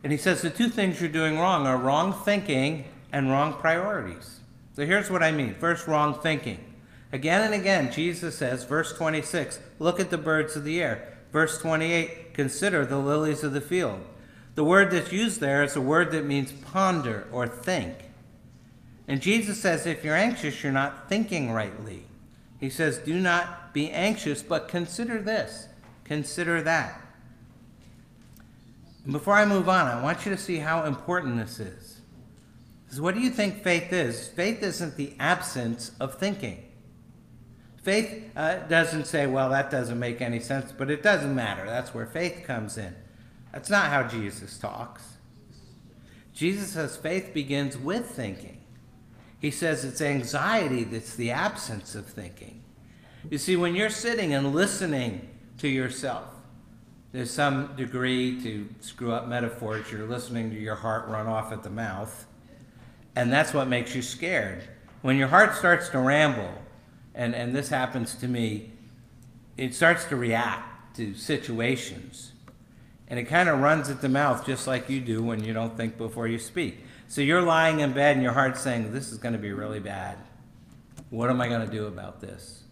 And 0.02 0.12
he 0.12 0.18
says 0.18 0.42
the 0.42 0.50
two 0.50 0.68
things 0.68 1.00
you're 1.00 1.10
doing 1.10 1.38
wrong 1.38 1.66
are 1.66 1.76
wrong 1.76 2.12
thinking 2.12 2.84
and 3.12 3.30
wrong 3.30 3.54
priorities. 3.54 4.40
So 4.74 4.86
here's 4.86 5.10
what 5.10 5.22
I 5.22 5.30
mean. 5.30 5.54
First, 5.54 5.86
wrong 5.86 6.14
thinking. 6.14 6.58
Again 7.12 7.42
and 7.42 7.54
again, 7.54 7.92
Jesus 7.92 8.38
says, 8.38 8.64
verse 8.64 8.92
26, 8.94 9.60
look 9.78 10.00
at 10.00 10.10
the 10.10 10.18
birds 10.18 10.56
of 10.56 10.64
the 10.64 10.82
air. 10.82 11.18
Verse 11.30 11.58
28, 11.58 12.32
consider 12.32 12.86
the 12.86 12.98
lilies 12.98 13.44
of 13.44 13.52
the 13.52 13.60
field. 13.60 14.00
The 14.54 14.64
word 14.64 14.90
that's 14.90 15.12
used 15.12 15.40
there 15.40 15.62
is 15.62 15.76
a 15.76 15.80
word 15.80 16.10
that 16.12 16.24
means 16.24 16.52
ponder 16.52 17.26
or 17.30 17.46
think. 17.46 17.94
And 19.06 19.20
Jesus 19.20 19.60
says, 19.60 19.86
if 19.86 20.04
you're 20.04 20.16
anxious, 20.16 20.62
you're 20.62 20.72
not 20.72 21.08
thinking 21.08 21.52
rightly. 21.52 22.04
He 22.58 22.70
says, 22.70 22.98
do 22.98 23.18
not 23.18 23.74
be 23.74 23.90
anxious, 23.90 24.42
but 24.42 24.68
consider 24.68 25.20
this, 25.20 25.68
consider 26.04 26.62
that. 26.62 27.01
Before 29.10 29.34
I 29.34 29.44
move 29.44 29.68
on, 29.68 29.86
I 29.86 30.02
want 30.02 30.24
you 30.24 30.30
to 30.32 30.38
see 30.38 30.58
how 30.58 30.84
important 30.84 31.36
this 31.36 31.58
is. 31.58 32.00
Because 32.84 33.00
what 33.00 33.14
do 33.14 33.20
you 33.20 33.30
think 33.30 33.62
faith 33.62 33.92
is? 33.92 34.28
Faith 34.28 34.62
isn't 34.62 34.96
the 34.96 35.14
absence 35.18 35.92
of 35.98 36.14
thinking. 36.14 36.62
Faith 37.82 38.30
uh, 38.36 38.58
doesn't 38.68 39.06
say, 39.06 39.26
well, 39.26 39.50
that 39.50 39.70
doesn't 39.70 39.98
make 39.98 40.20
any 40.20 40.38
sense, 40.38 40.70
but 40.70 40.88
it 40.88 41.02
doesn't 41.02 41.34
matter. 41.34 41.66
That's 41.66 41.92
where 41.92 42.06
faith 42.06 42.44
comes 42.46 42.78
in. 42.78 42.94
That's 43.52 43.70
not 43.70 43.86
how 43.86 44.04
Jesus 44.04 44.56
talks. 44.58 45.02
Jesus 46.32 46.70
says 46.70 46.96
faith 46.96 47.34
begins 47.34 47.76
with 47.76 48.06
thinking. 48.06 48.60
He 49.40 49.50
says 49.50 49.84
it's 49.84 50.00
anxiety 50.00 50.84
that's 50.84 51.16
the 51.16 51.32
absence 51.32 51.96
of 51.96 52.06
thinking. 52.06 52.62
You 53.28 53.38
see, 53.38 53.56
when 53.56 53.74
you're 53.74 53.90
sitting 53.90 54.32
and 54.32 54.54
listening 54.54 55.28
to 55.58 55.68
yourself, 55.68 56.28
there's 57.12 57.30
some 57.30 57.76
degree 57.76 58.40
to 58.42 58.68
screw 58.80 59.12
up 59.12 59.28
metaphors. 59.28 59.92
You're 59.92 60.06
listening 60.06 60.50
to 60.50 60.58
your 60.58 60.74
heart 60.74 61.08
run 61.08 61.26
off 61.26 61.52
at 61.52 61.62
the 61.62 61.70
mouth, 61.70 62.26
and 63.14 63.30
that's 63.30 63.52
what 63.52 63.68
makes 63.68 63.94
you 63.94 64.00
scared. 64.00 64.62
When 65.02 65.16
your 65.16 65.28
heart 65.28 65.54
starts 65.54 65.90
to 65.90 65.98
ramble, 65.98 66.52
and, 67.14 67.34
and 67.34 67.54
this 67.54 67.68
happens 67.68 68.14
to 68.16 68.28
me, 68.28 68.70
it 69.58 69.74
starts 69.74 70.06
to 70.06 70.16
react 70.16 70.96
to 70.96 71.14
situations. 71.14 72.32
And 73.08 73.18
it 73.20 73.24
kind 73.24 73.50
of 73.50 73.60
runs 73.60 73.90
at 73.90 74.00
the 74.00 74.08
mouth 74.08 74.46
just 74.46 74.66
like 74.66 74.88
you 74.88 74.98
do 74.98 75.22
when 75.22 75.44
you 75.44 75.52
don't 75.52 75.76
think 75.76 75.98
before 75.98 76.26
you 76.26 76.38
speak. 76.38 76.82
So 77.08 77.20
you're 77.20 77.42
lying 77.42 77.80
in 77.80 77.92
bed 77.92 78.16
and 78.16 78.22
your 78.22 78.32
heart's 78.32 78.62
saying, 78.62 78.90
This 78.92 79.12
is 79.12 79.18
going 79.18 79.34
to 79.34 79.38
be 79.38 79.52
really 79.52 79.80
bad. 79.80 80.16
What 81.10 81.28
am 81.28 81.42
I 81.42 81.48
going 81.48 81.66
to 81.66 81.70
do 81.70 81.86
about 81.86 82.22
this? 82.22 82.62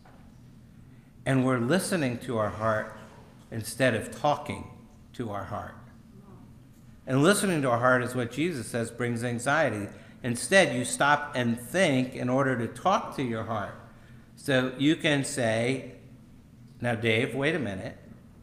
And 1.26 1.44
we're 1.44 1.58
listening 1.58 2.16
to 2.20 2.38
our 2.38 2.48
heart 2.48 2.96
instead 3.50 3.94
of 3.94 4.10
talking 4.10 4.70
to 5.14 5.30
our 5.30 5.44
heart. 5.44 5.74
And 7.06 7.22
listening 7.22 7.62
to 7.62 7.70
our 7.70 7.78
heart 7.78 8.02
is 8.02 8.14
what 8.14 8.30
Jesus 8.30 8.68
says 8.68 8.90
brings 8.90 9.24
anxiety. 9.24 9.88
Instead, 10.22 10.76
you 10.76 10.84
stop 10.84 11.32
and 11.34 11.58
think 11.58 12.14
in 12.14 12.28
order 12.28 12.56
to 12.58 12.66
talk 12.66 13.16
to 13.16 13.22
your 13.22 13.44
heart. 13.44 13.74
So 14.36 14.72
you 14.78 14.96
can 14.96 15.24
say, 15.24 15.92
Now, 16.80 16.94
Dave, 16.94 17.34
wait 17.34 17.54
a 17.54 17.58
minute. 17.58 17.96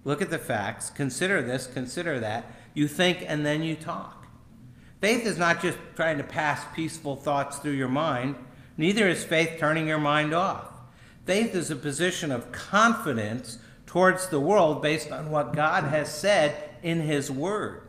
Look 0.03 0.21
at 0.21 0.29
the 0.29 0.39
facts. 0.39 0.89
Consider 0.89 1.41
this, 1.41 1.67
consider 1.67 2.19
that. 2.19 2.51
You 2.73 2.87
think 2.87 3.23
and 3.27 3.45
then 3.45 3.63
you 3.63 3.75
talk. 3.75 4.27
Faith 5.01 5.25
is 5.25 5.37
not 5.37 5.61
just 5.61 5.77
trying 5.95 6.17
to 6.17 6.23
pass 6.23 6.63
peaceful 6.73 7.15
thoughts 7.15 7.57
through 7.59 7.73
your 7.73 7.87
mind, 7.87 8.35
neither 8.77 9.07
is 9.07 9.23
faith 9.23 9.57
turning 9.59 9.87
your 9.87 9.99
mind 9.99 10.33
off. 10.33 10.71
Faith 11.25 11.53
is 11.53 11.69
a 11.69 11.75
position 11.75 12.31
of 12.31 12.51
confidence 12.51 13.59
towards 13.87 14.27
the 14.27 14.39
world 14.39 14.83
based 14.83 15.11
on 15.11 15.31
what 15.31 15.55
God 15.55 15.85
has 15.85 16.13
said 16.13 16.69
in 16.83 17.01
His 17.01 17.31
Word. 17.31 17.81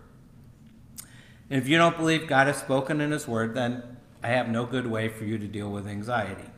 And 1.50 1.60
if 1.60 1.68
you 1.68 1.76
don't 1.76 1.96
believe 1.96 2.26
God 2.26 2.46
has 2.46 2.56
spoken 2.56 3.02
in 3.02 3.10
His 3.10 3.28
Word, 3.28 3.54
then 3.54 3.82
I 4.22 4.28
have 4.28 4.48
no 4.48 4.64
good 4.64 4.86
way 4.86 5.08
for 5.08 5.24
you 5.24 5.36
to 5.36 5.46
deal 5.46 5.70
with 5.70 5.86
anxiety. 5.86 6.50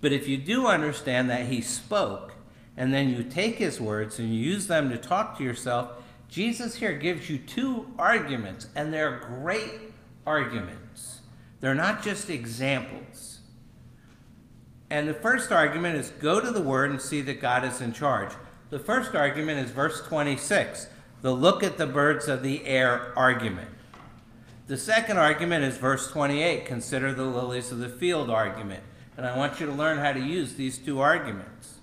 But 0.00 0.12
if 0.12 0.26
you 0.26 0.38
do 0.38 0.66
understand 0.66 1.30
that 1.30 1.46
He 1.46 1.60
spoke, 1.60 2.32
and 2.76 2.92
then 2.92 3.10
you 3.10 3.22
take 3.22 3.56
His 3.56 3.80
words 3.80 4.18
and 4.18 4.34
you 4.34 4.40
use 4.40 4.66
them 4.66 4.90
to 4.90 4.96
talk 4.96 5.36
to 5.38 5.44
yourself, 5.44 5.90
Jesus 6.28 6.76
here 6.76 6.94
gives 6.94 7.28
you 7.28 7.38
two 7.38 7.92
arguments, 7.98 8.68
and 8.74 8.92
they're 8.92 9.18
great 9.18 9.92
arguments. 10.26 11.20
They're 11.60 11.74
not 11.74 12.02
just 12.02 12.30
examples. 12.30 13.29
And 14.90 15.08
the 15.08 15.14
first 15.14 15.52
argument 15.52 15.96
is 15.96 16.10
go 16.10 16.40
to 16.40 16.50
the 16.50 16.60
Word 16.60 16.90
and 16.90 17.00
see 17.00 17.20
that 17.22 17.40
God 17.40 17.64
is 17.64 17.80
in 17.80 17.92
charge. 17.92 18.32
The 18.70 18.78
first 18.78 19.14
argument 19.14 19.64
is 19.64 19.70
verse 19.70 20.02
26, 20.02 20.88
the 21.22 21.32
look 21.32 21.62
at 21.62 21.78
the 21.78 21.86
birds 21.86 22.28
of 22.28 22.42
the 22.42 22.66
air 22.66 23.12
argument. 23.16 23.70
The 24.66 24.76
second 24.76 25.18
argument 25.18 25.64
is 25.64 25.76
verse 25.76 26.10
28, 26.10 26.66
consider 26.66 27.12
the 27.12 27.24
lilies 27.24 27.72
of 27.72 27.78
the 27.78 27.88
field 27.88 28.30
argument. 28.30 28.82
And 29.16 29.26
I 29.26 29.36
want 29.36 29.60
you 29.60 29.66
to 29.66 29.72
learn 29.72 29.98
how 29.98 30.12
to 30.12 30.20
use 30.20 30.54
these 30.54 30.78
two 30.78 31.00
arguments. 31.00 31.74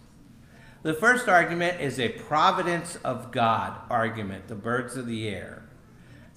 The 0.83 0.93
first 0.93 1.27
argument 1.27 1.81
is 1.81 1.99
a 1.99 2.09
providence 2.09 2.97
of 3.03 3.31
God 3.31 3.73
argument, 3.89 4.47
the 4.47 4.55
birds 4.55 4.95
of 4.95 5.05
the 5.05 5.27
air. 5.27 5.63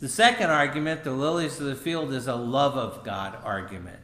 The 0.00 0.09
second 0.09 0.50
argument, 0.50 1.04
the 1.04 1.12
lilies 1.12 1.61
of 1.61 1.66
the 1.66 1.76
field, 1.76 2.12
is 2.12 2.26
a 2.26 2.35
love 2.35 2.76
of 2.76 3.04
God 3.04 3.38
argument. 3.44 4.00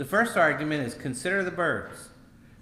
The 0.00 0.06
first 0.06 0.38
argument 0.38 0.86
is 0.86 0.94
consider 0.94 1.44
the 1.44 1.50
birds. 1.50 2.08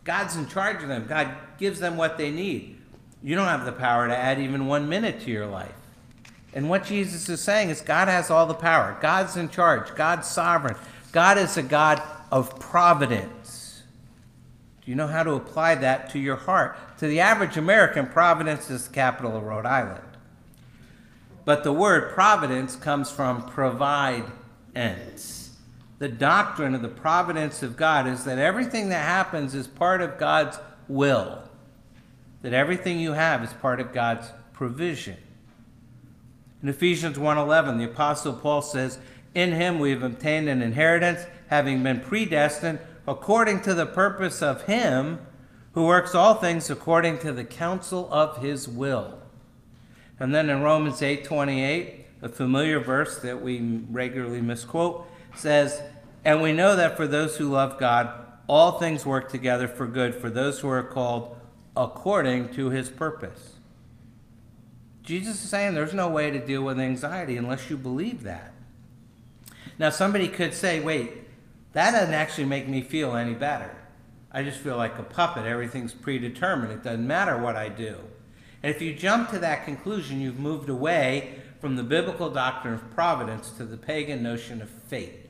God's 0.03 0.35
in 0.35 0.49
charge 0.49 0.83
of 0.83 0.89
them, 0.89 1.07
God 1.07 1.31
gives 1.57 1.79
them 1.79 1.97
what 1.97 2.19
they 2.19 2.33
need. 2.33 2.81
You 3.23 3.37
don't 3.37 3.47
have 3.47 3.65
the 3.65 3.71
power 3.71 4.09
to 4.09 4.17
add 4.17 4.41
even 4.41 4.67
one 4.67 4.89
minute 4.89 5.21
to 5.21 5.31
your 5.31 5.47
life. 5.47 5.77
And 6.53 6.69
what 6.69 6.85
Jesus 6.85 7.29
is 7.29 7.41
saying 7.41 7.71
is 7.71 7.81
God 7.81 8.09
has 8.09 8.29
all 8.29 8.47
the 8.47 8.55
power. 8.55 8.99
God's 9.01 9.37
in 9.37 9.51
charge. 9.51 9.95
God's 9.95 10.27
sovereign. 10.27 10.75
God 11.13 11.39
is 11.39 11.57
a 11.57 11.63
God 11.63 12.03
of 12.33 12.59
providence. 12.59 13.85
Do 14.85 14.91
you 14.91 14.97
know 14.97 15.07
how 15.07 15.23
to 15.23 15.35
apply 15.35 15.77
that 15.77 16.11
to 16.11 16.19
your 16.19 16.35
heart? 16.35 16.77
To 16.99 17.07
the 17.07 17.21
average 17.21 17.57
American, 17.57 18.09
Providence 18.09 18.69
is 18.69 18.89
the 18.89 18.95
capital 18.95 19.37
of 19.37 19.45
Rhode 19.45 19.65
Island. 19.65 20.03
But 21.45 21.63
the 21.63 21.73
word 21.73 22.13
providence 22.15 22.75
comes 22.75 23.13
from 23.13 23.49
provide 23.49 24.25
ends 24.75 25.38
the 25.99 26.09
doctrine 26.09 26.75
of 26.75 26.83
the 26.83 26.89
providence 26.89 27.63
of 27.63 27.77
God 27.77 28.07
is 28.07 28.25
that 28.25 28.39
everything 28.39 28.89
that 28.91 29.05
happens 29.05 29.55
is 29.55 29.67
part 29.67 30.01
of 30.01 30.19
God's 30.19 30.59
will, 30.87 31.43
that 32.43 32.53
everything 32.53 33.01
you 33.01 33.13
have 33.13 33.43
is 33.43 33.53
part 33.55 33.81
of 33.81 33.93
God's 33.93 34.31
provision. 34.53 35.17
In 36.63 36.69
Ephesians 36.69 37.19
1:11, 37.19 37.79
the 37.79 37.85
apostle 37.85 38.33
Paul 38.33 38.63
says, 38.63 38.99
"In 39.35 39.53
him 39.53 39.79
we 39.79 39.91
have 39.91 40.03
obtained 40.03 40.49
an 40.49 40.63
inheritance, 40.63 41.27
having 41.49 41.83
been 41.83 42.01
predestined 42.01 42.79
according 43.07 43.61
to 43.63 43.75
the 43.75 43.87
purpose 43.87 44.43
of 44.43 44.63
him 44.63 45.19
who 45.73 45.87
works 45.87 46.15
all 46.15 46.35
things 46.35 46.71
according 46.71 47.19
to 47.19 47.33
the 47.33 47.45
counsel 47.45 48.09
of 48.13 48.39
his 48.39 48.69
will." 48.69 49.19
And 50.21 50.35
then 50.35 50.51
in 50.51 50.63
Romans 50.63 51.03
8:28, 51.03 52.07
a 52.23 52.29
familiar 52.29 52.81
verse 52.81 53.19
that 53.19 53.41
we 53.41 53.83
regularly 53.91 54.41
misquote, 54.41 55.09
says, 55.39 55.81
And 56.25 56.43
we 56.43 56.53
know 56.53 56.77
that 56.77 56.97
for 56.97 57.07
those 57.07 57.37
who 57.37 57.49
love 57.51 57.79
God, 57.79 58.11
all 58.49 58.79
things 58.79 59.07
work 59.07 59.31
together 59.31 59.69
for 59.69 59.87
good 59.87 60.15
for 60.15 60.31
those 60.31 60.61
who 60.61 60.69
are 60.69 60.83
called 60.83 61.37
according 61.77 62.49
to 62.55 62.71
his 62.71 62.89
purpose. 62.89 63.55
Jesus 65.03 65.43
is 65.43 65.49
saying 65.49 65.75
there's 65.75 65.95
no 65.95 66.09
way 66.09 66.31
to 66.31 66.45
deal 66.45 66.63
with 66.63 66.81
anxiety 66.81 67.37
unless 67.37 67.71
you 67.71 67.77
believe 67.77 68.25
that. 68.25 68.53
Now, 69.79 69.91
somebody 69.91 70.29
could 70.29 70.55
say, 70.55 70.81
wait, 70.81 71.13
that 71.73 71.93
doesn't 71.93 72.15
actually 72.15 72.47
make 72.47 72.69
me 72.69 72.83
feel 72.83 73.15
any 73.15 73.35
better. 73.35 73.75
I 74.33 74.43
just 74.43 74.59
feel 74.59 74.77
like 74.77 74.99
a 74.99 75.03
puppet. 75.03 75.47
Everything's 75.47 75.95
predetermined. 75.95 76.73
It 76.73 76.83
doesn't 76.83 77.07
matter 77.07 77.39
what 77.39 77.57
I 77.57 77.69
do. 77.69 77.97
And 78.63 78.75
if 78.75 78.83
you 78.83 78.93
jump 78.93 79.31
to 79.31 79.39
that 79.39 79.65
conclusion, 79.65 80.21
you've 80.21 80.41
moved 80.41 80.69
away 80.69 81.41
from 81.61 81.77
the 81.77 81.83
biblical 81.83 82.29
doctrine 82.29 82.75
of 82.75 82.91
providence 82.91 83.51
to 83.53 83.65
the 83.65 83.77
pagan 83.77 84.23
notion 84.23 84.61
of 84.61 84.69
fate 84.69 85.28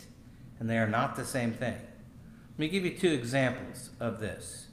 and 0.59 0.69
they 0.69 0.79
are 0.79 0.89
not 0.89 1.17
the 1.17 1.25
same 1.25 1.53
thing. 1.53 1.75
Let 1.75 2.59
me 2.59 2.69
give 2.69 2.85
you 2.85 2.97
two 2.97 3.13
examples 3.13 3.91
of 4.01 4.21
this. 4.21 4.67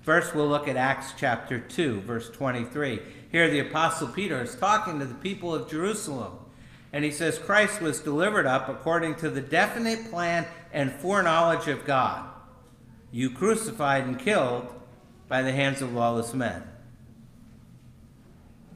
First, 0.00 0.34
we'll 0.34 0.48
look 0.48 0.66
at 0.66 0.76
Acts 0.76 1.12
chapter 1.16 1.58
2, 1.58 2.00
verse 2.00 2.30
23. 2.30 3.00
Here, 3.30 3.50
the 3.50 3.60
Apostle 3.60 4.08
Peter 4.08 4.42
is 4.42 4.56
talking 4.56 4.98
to 4.98 5.04
the 5.04 5.14
people 5.14 5.54
of 5.54 5.70
Jerusalem, 5.70 6.38
and 6.92 7.04
he 7.04 7.10
says, 7.10 7.38
Christ 7.38 7.80
was 7.82 8.00
delivered 8.00 8.46
up 8.46 8.68
according 8.68 9.16
to 9.16 9.28
the 9.28 9.42
definite 9.42 10.10
plan 10.10 10.46
and 10.72 10.90
foreknowledge 10.90 11.68
of 11.68 11.84
God. 11.84 12.26
You 13.12 13.30
crucified 13.30 14.04
and 14.04 14.18
killed 14.18 14.68
by 15.28 15.42
the 15.42 15.52
hands 15.52 15.82
of 15.82 15.92
lawless 15.92 16.32
men. 16.32 16.62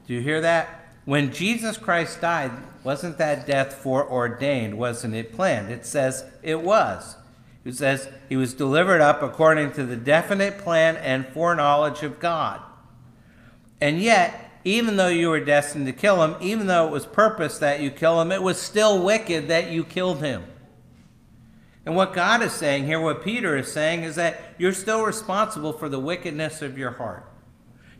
Do 0.05 0.13
you 0.13 0.21
hear 0.21 0.41
that? 0.41 0.84
When 1.05 1.31
Jesus 1.31 1.77
Christ 1.77 2.21
died, 2.21 2.51
wasn't 2.83 3.17
that 3.19 3.45
death 3.45 3.75
foreordained? 3.75 4.77
Wasn't 4.77 5.13
it 5.13 5.33
planned? 5.33 5.71
It 5.71 5.85
says 5.85 6.25
it 6.41 6.61
was. 6.61 7.15
It 7.63 7.75
says 7.75 8.09
he 8.29 8.35
was 8.35 8.53
delivered 8.53 9.01
up 9.01 9.23
according 9.23 9.71
to 9.73 9.85
the 9.85 9.95
definite 9.95 10.57
plan 10.59 10.97
and 10.97 11.27
foreknowledge 11.27 12.03
of 12.03 12.19
God. 12.19 12.61
And 13.81 13.99
yet, 13.99 14.59
even 14.63 14.97
though 14.97 15.09
you 15.09 15.29
were 15.29 15.39
destined 15.39 15.85
to 15.85 15.93
kill 15.93 16.23
him, 16.23 16.35
even 16.41 16.67
though 16.67 16.87
it 16.87 16.91
was 16.91 17.05
purpose 17.05 17.59
that 17.59 17.81
you 17.81 17.91
kill 17.91 18.19
him, 18.19 18.31
it 18.31 18.41
was 18.41 18.59
still 18.59 19.03
wicked 19.03 19.47
that 19.47 19.71
you 19.71 19.83
killed 19.83 20.21
him. 20.21 20.43
And 21.85 21.95
what 21.95 22.13
God 22.13 22.41
is 22.41 22.51
saying 22.51 22.85
here, 22.85 22.99
what 22.99 23.23
Peter 23.23 23.55
is 23.55 23.71
saying, 23.71 24.03
is 24.03 24.15
that 24.15 24.55
you're 24.57 24.73
still 24.73 25.03
responsible 25.03 25.71
for 25.71 25.87
the 25.87 25.99
wickedness 25.99 26.63
of 26.63 26.79
your 26.79 26.91
heart. 26.91 27.31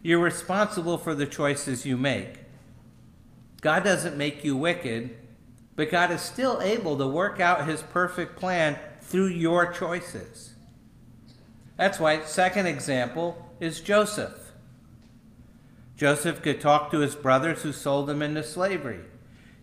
You're 0.02 0.20
responsible 0.20 0.98
for 0.98 1.14
the 1.14 1.28
choices 1.28 1.86
you 1.86 1.98
make. 1.98 2.45
God 3.62 3.84
doesn't 3.84 4.18
make 4.18 4.44
you 4.44 4.56
wicked, 4.56 5.16
but 5.76 5.92
God 5.92 6.12
is 6.12 6.22
still 6.22 6.62
able 6.62 6.98
to 6.98 7.08
work 7.08 7.40
out 7.40 7.68
his 7.68 7.82
perfect 7.82 8.38
plan 8.38 8.78
through 9.02 9.28
your 9.28 9.72
choices. 9.72 10.54
That's 11.78 12.00
why, 12.00 12.24
second 12.24 12.68
example 12.68 13.52
is 13.60 13.82
Joseph. 13.82 14.54
Joseph 15.98 16.42
could 16.42 16.60
talk 16.60 16.92
to 16.92 17.00
his 17.00 17.16
brothers 17.16 17.62
who 17.62 17.72
sold 17.72 18.10
him 18.10 18.22
into 18.22 18.44
slavery. 18.44 19.02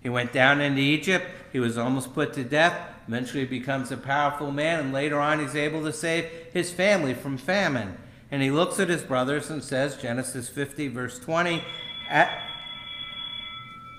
He 0.02 0.09
went 0.09 0.33
down 0.33 0.61
into 0.61 0.81
Egypt. 0.81 1.26
He 1.52 1.61
was 1.61 1.78
almost 1.78 2.14
put 2.14 2.33
to 2.35 2.44
death. 2.44 2.88
Eventually, 3.07 3.44
becomes 3.44 3.90
a 3.90 3.96
powerful 3.96 4.50
man, 4.50 4.81
and 4.81 4.92
later 4.92 5.18
on, 5.18 5.40
he's 5.40 5.57
able 5.57 5.83
to 5.85 5.92
save 5.92 6.24
his 6.52 6.70
family 6.70 7.14
from 7.14 7.37
famine. 7.37 7.96
And 8.31 8.42
he 8.42 8.50
looks 8.50 8.81
at 8.81 8.88
his 8.88 9.02
brothers 9.02 9.50
and 9.50 9.62
says, 9.62 9.96
Genesis 9.96 10.48
50, 10.48 10.88
verse 10.88 11.18
20, 11.18 11.62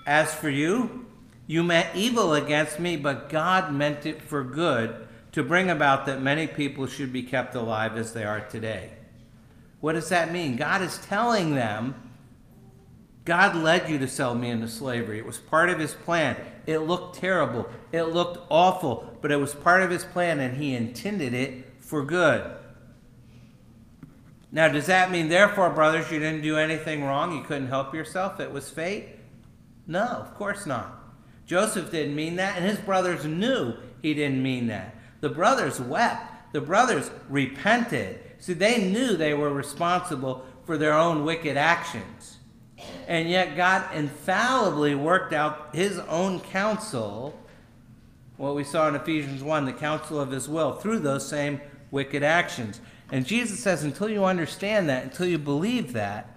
as 0.06 0.34
for 0.34 0.50
you, 0.50 1.06
you 1.46 1.62
meant 1.62 1.94
evil 1.94 2.34
against 2.34 2.78
me, 2.78 2.96
but 2.96 3.28
God 3.28 3.72
meant 3.72 4.06
it 4.06 4.22
for 4.22 4.42
good 4.42 5.06
to 5.32 5.42
bring 5.42 5.68
about 5.68 6.06
that 6.06 6.22
many 6.22 6.46
people 6.46 6.86
should 6.86 7.12
be 7.12 7.22
kept 7.22 7.54
alive 7.54 7.96
as 7.96 8.12
they 8.12 8.24
are 8.24 8.40
today. 8.40 8.90
What 9.80 9.94
does 9.94 10.08
that 10.08 10.32
mean? 10.32 10.56
God 10.56 10.80
is 10.80 10.98
telling 10.98 11.54
them, 11.54 11.94
God 13.24 13.56
led 13.56 13.88
you 13.88 13.98
to 13.98 14.08
sell 14.08 14.34
me 14.34 14.50
into 14.50 14.68
slavery. 14.68 15.18
It 15.18 15.26
was 15.26 15.38
part 15.38 15.70
of 15.70 15.78
his 15.78 15.94
plan. 15.94 16.36
It 16.66 16.78
looked 16.78 17.16
terrible. 17.16 17.68
It 17.92 18.04
looked 18.04 18.46
awful, 18.50 19.18
but 19.20 19.32
it 19.32 19.36
was 19.36 19.54
part 19.54 19.82
of 19.82 19.90
his 19.90 20.04
plan 20.04 20.40
and 20.40 20.56
he 20.56 20.74
intended 20.74 21.34
it 21.34 21.66
for 21.80 22.04
good. 22.04 22.50
Now, 24.52 24.68
does 24.68 24.86
that 24.86 25.10
mean, 25.10 25.28
therefore, 25.28 25.70
brothers, 25.70 26.12
you 26.12 26.20
didn't 26.20 26.42
do 26.42 26.56
anything 26.56 27.02
wrong? 27.02 27.36
You 27.36 27.42
couldn't 27.42 27.68
help 27.68 27.92
yourself? 27.92 28.38
It 28.38 28.52
was 28.52 28.70
fate? 28.70 29.08
No, 29.86 30.04
of 30.04 30.34
course 30.34 30.66
not. 30.66 31.00
Joseph 31.46 31.90
didn't 31.90 32.16
mean 32.16 32.36
that, 32.36 32.56
and 32.56 32.64
his 32.64 32.78
brothers 32.78 33.24
knew 33.24 33.74
he 34.00 34.14
didn't 34.14 34.42
mean 34.42 34.66
that. 34.68 34.94
The 35.20 35.28
brothers 35.28 35.80
wept. 35.80 36.52
The 36.52 36.60
brothers 36.60 37.10
repented. 37.28 38.20
See, 38.38 38.52
they 38.52 38.90
knew 38.90 39.16
they 39.16 39.34
were 39.34 39.52
responsible 39.52 40.46
for 40.64 40.78
their 40.78 40.94
own 40.94 41.24
wicked 41.24 41.56
actions. 41.56 42.38
And 43.06 43.28
yet, 43.28 43.56
God 43.56 43.94
infallibly 43.94 44.94
worked 44.94 45.32
out 45.32 45.70
his 45.72 45.98
own 46.00 46.40
counsel, 46.40 47.38
what 48.36 48.54
we 48.54 48.64
saw 48.64 48.88
in 48.88 48.94
Ephesians 48.94 49.42
1, 49.42 49.64
the 49.64 49.72
counsel 49.72 50.20
of 50.20 50.30
his 50.30 50.48
will, 50.48 50.72
through 50.72 51.00
those 51.00 51.26
same 51.26 51.60
wicked 51.90 52.22
actions. 52.22 52.80
And 53.10 53.26
Jesus 53.26 53.60
says, 53.60 53.84
until 53.84 54.08
you 54.08 54.24
understand 54.24 54.88
that, 54.88 55.04
until 55.04 55.26
you 55.26 55.38
believe 55.38 55.92
that, 55.94 56.36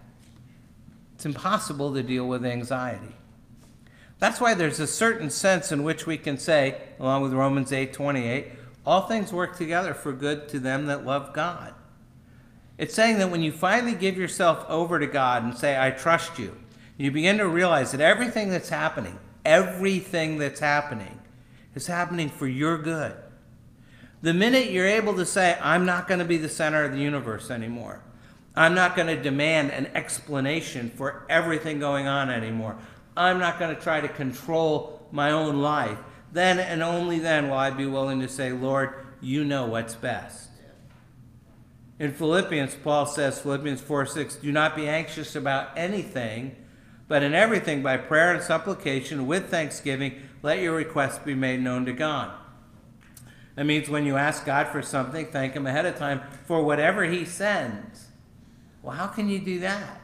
it's 1.15 1.25
impossible 1.25 1.93
to 1.93 2.03
deal 2.03 2.27
with 2.27 2.45
anxiety. 2.45 3.16
That's 4.19 4.41
why 4.41 4.53
there's 4.53 4.79
a 4.79 4.87
certain 4.87 5.29
sense 5.29 5.71
in 5.71 5.83
which 5.83 6.07
we 6.07 6.17
can 6.17 6.37
say, 6.37 6.81
along 6.99 7.21
with 7.21 7.33
Romans 7.33 7.71
8 7.71 7.93
28, 7.93 8.47
all 8.85 9.01
things 9.01 9.33
work 9.33 9.57
together 9.57 9.93
for 9.93 10.13
good 10.13 10.47
to 10.49 10.59
them 10.59 10.85
that 10.87 11.05
love 11.05 11.33
God. 11.33 11.73
It's 12.77 12.93
saying 12.93 13.17
that 13.19 13.31
when 13.31 13.41
you 13.41 13.51
finally 13.51 13.95
give 13.95 14.17
yourself 14.17 14.65
over 14.69 14.99
to 14.99 15.07
God 15.07 15.43
and 15.43 15.57
say, 15.57 15.79
I 15.79 15.91
trust 15.91 16.39
you, 16.39 16.55
you 16.97 17.11
begin 17.11 17.37
to 17.37 17.47
realize 17.47 17.91
that 17.91 18.01
everything 18.01 18.49
that's 18.49 18.69
happening, 18.69 19.19
everything 19.45 20.37
that's 20.37 20.59
happening, 20.59 21.19
is 21.75 21.87
happening 21.87 22.29
for 22.29 22.47
your 22.47 22.77
good. 22.77 23.15
The 24.21 24.33
minute 24.33 24.71
you're 24.71 24.87
able 24.87 25.15
to 25.15 25.25
say, 25.25 25.57
I'm 25.61 25.85
not 25.85 26.07
going 26.07 26.19
to 26.19 26.25
be 26.25 26.37
the 26.37 26.49
center 26.49 26.83
of 26.83 26.91
the 26.91 26.99
universe 26.99 27.51
anymore, 27.51 28.01
I'm 28.55 28.73
not 28.73 28.95
going 28.95 29.07
to 29.07 29.21
demand 29.21 29.71
an 29.71 29.87
explanation 29.93 30.89
for 30.89 31.25
everything 31.29 31.79
going 31.79 32.07
on 32.07 32.31
anymore, 32.31 32.77
I'm 33.17 33.39
not 33.39 33.59
going 33.59 33.75
to 33.75 33.81
try 33.81 33.99
to 33.99 34.07
control 34.07 35.07
my 35.11 35.31
own 35.31 35.61
life, 35.61 35.97
then 36.31 36.59
and 36.59 36.83
only 36.83 37.19
then 37.19 37.49
will 37.49 37.57
I 37.57 37.71
be 37.71 37.85
willing 37.85 38.19
to 38.21 38.29
say, 38.29 38.51
Lord, 38.51 38.93
you 39.21 39.43
know 39.43 39.65
what's 39.65 39.95
best. 39.95 40.49
In 41.99 42.13
Philippians, 42.13 42.75
Paul 42.75 43.07
says, 43.07 43.41
Philippians 43.41 43.81
4 43.81 44.05
6, 44.05 44.35
do 44.35 44.51
not 44.51 44.75
be 44.75 44.87
anxious 44.87 45.35
about 45.35 45.75
anything, 45.75 46.55
but 47.07 47.23
in 47.23 47.33
everything 47.33 47.81
by 47.81 47.97
prayer 47.97 48.33
and 48.33 48.43
supplication 48.43 49.25
with 49.25 49.49
thanksgiving, 49.49 50.21
let 50.43 50.59
your 50.59 50.75
requests 50.75 51.17
be 51.17 51.33
made 51.33 51.61
known 51.61 51.85
to 51.85 51.93
God. 51.93 52.31
That 53.55 53.65
means 53.65 53.89
when 53.89 54.05
you 54.05 54.15
ask 54.15 54.45
God 54.45 54.67
for 54.67 54.83
something, 54.83 55.25
thank 55.25 55.53
Him 55.53 55.65
ahead 55.65 55.87
of 55.87 55.97
time 55.97 56.21
for 56.45 56.63
whatever 56.63 57.03
He 57.05 57.25
sends. 57.25 58.09
Well, 58.83 58.95
how 58.95 59.07
can 59.07 59.27
you 59.27 59.39
do 59.39 59.59
that? 59.61 59.99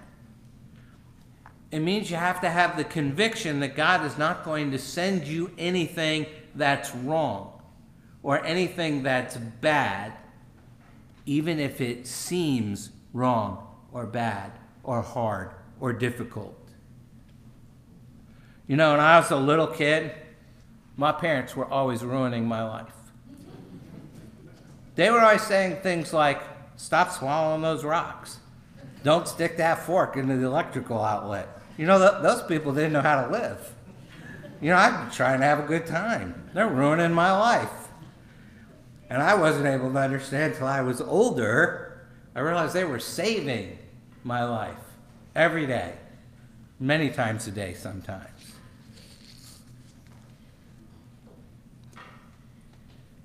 It 1.73 1.79
means 1.79 2.11
you 2.11 2.17
have 2.17 2.39
to 2.41 2.51
have 2.51 2.77
the 2.77 2.83
conviction 2.83 3.61
that 3.61 3.75
God 3.75 4.05
is 4.05 4.15
not 4.15 4.45
going 4.45 4.69
to 4.73 4.77
send 4.77 5.27
you 5.27 5.49
anything 5.57 6.27
that's 6.53 6.93
wrong 6.93 7.63
or 8.21 8.45
anything 8.45 9.01
that's 9.01 9.37
bad, 9.37 10.13
even 11.25 11.59
if 11.59 11.81
it 11.81 12.05
seems 12.05 12.91
wrong 13.11 13.75
or 13.91 14.05
bad 14.05 14.51
or 14.83 15.01
hard 15.01 15.49
or 15.79 15.93
difficult. 15.93 16.55
You 18.67 18.75
know, 18.75 18.91
when 18.91 18.99
I 18.99 19.17
was 19.17 19.31
a 19.31 19.35
little 19.35 19.65
kid, 19.65 20.11
my 20.95 21.11
parents 21.11 21.55
were 21.55 21.65
always 21.65 22.03
ruining 22.03 22.45
my 22.45 22.63
life. 22.63 22.93
They 24.93 25.09
were 25.09 25.21
always 25.21 25.41
saying 25.41 25.77
things 25.77 26.13
like, 26.13 26.39
stop 26.75 27.09
swallowing 27.09 27.63
those 27.63 27.83
rocks. 27.83 28.37
Don't 29.03 29.27
stick 29.27 29.57
that 29.57 29.79
fork 29.79 30.17
into 30.17 30.37
the 30.37 30.45
electrical 30.45 31.01
outlet. 31.01 31.61
You 31.77 31.85
know, 31.87 31.97
th- 31.97 32.21
those 32.21 32.43
people 32.43 32.73
didn't 32.73 32.93
know 32.93 33.01
how 33.01 33.25
to 33.25 33.31
live. 33.31 33.73
You 34.61 34.69
know, 34.69 34.75
I'm 34.75 35.11
trying 35.11 35.39
to 35.39 35.45
have 35.45 35.59
a 35.59 35.67
good 35.67 35.85
time. 35.85 36.49
They're 36.53 36.67
ruining 36.67 37.13
my 37.13 37.31
life. 37.31 37.89
And 39.09 39.21
I 39.21 39.35
wasn't 39.35 39.65
able 39.65 39.91
to 39.91 39.99
understand 39.99 40.53
until 40.53 40.67
I 40.67 40.81
was 40.81 41.01
older. 41.01 42.07
I 42.35 42.39
realized 42.39 42.73
they 42.73 42.85
were 42.85 42.99
saving 42.99 43.77
my 44.23 44.43
life 44.43 44.77
every 45.35 45.65
day, 45.65 45.93
many 46.79 47.09
times 47.09 47.47
a 47.47 47.51
day 47.51 47.73
sometimes. 47.73 48.29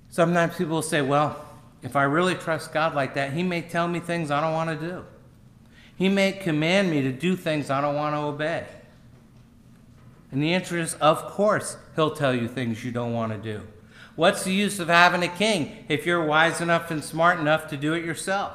Sometimes 0.09 0.57
people 0.57 0.75
will 0.75 0.81
say, 0.81 1.01
well, 1.01 1.45
if 1.81 1.95
I 1.95 2.03
really 2.03 2.35
trust 2.35 2.73
God 2.73 2.93
like 2.93 3.13
that, 3.13 3.31
He 3.31 3.43
may 3.43 3.61
tell 3.61 3.87
me 3.87 3.99
things 3.99 4.31
I 4.31 4.41
don't 4.41 4.53
want 4.53 4.77
to 4.79 4.87
do. 4.87 5.05
He 5.99 6.07
may 6.07 6.31
command 6.31 6.89
me 6.89 7.01
to 7.01 7.11
do 7.11 7.35
things 7.35 7.69
I 7.69 7.81
don't 7.81 7.93
want 7.93 8.15
to 8.15 8.19
obey. 8.19 8.65
And 10.31 10.41
the 10.41 10.53
answer 10.53 10.79
is, 10.79 10.93
of 10.95 11.25
course, 11.25 11.75
he'll 11.97 12.15
tell 12.15 12.33
you 12.33 12.47
things 12.47 12.85
you 12.85 12.91
don't 12.91 13.11
want 13.11 13.33
to 13.33 13.37
do. 13.37 13.67
What's 14.15 14.45
the 14.45 14.53
use 14.53 14.79
of 14.79 14.87
having 14.87 15.23
a 15.23 15.27
king 15.27 15.83
if 15.89 16.05
you're 16.05 16.23
wise 16.23 16.61
enough 16.61 16.89
and 16.89 17.03
smart 17.03 17.37
enough 17.37 17.67
to 17.71 17.77
do 17.77 17.93
it 17.93 18.05
yourself? 18.05 18.53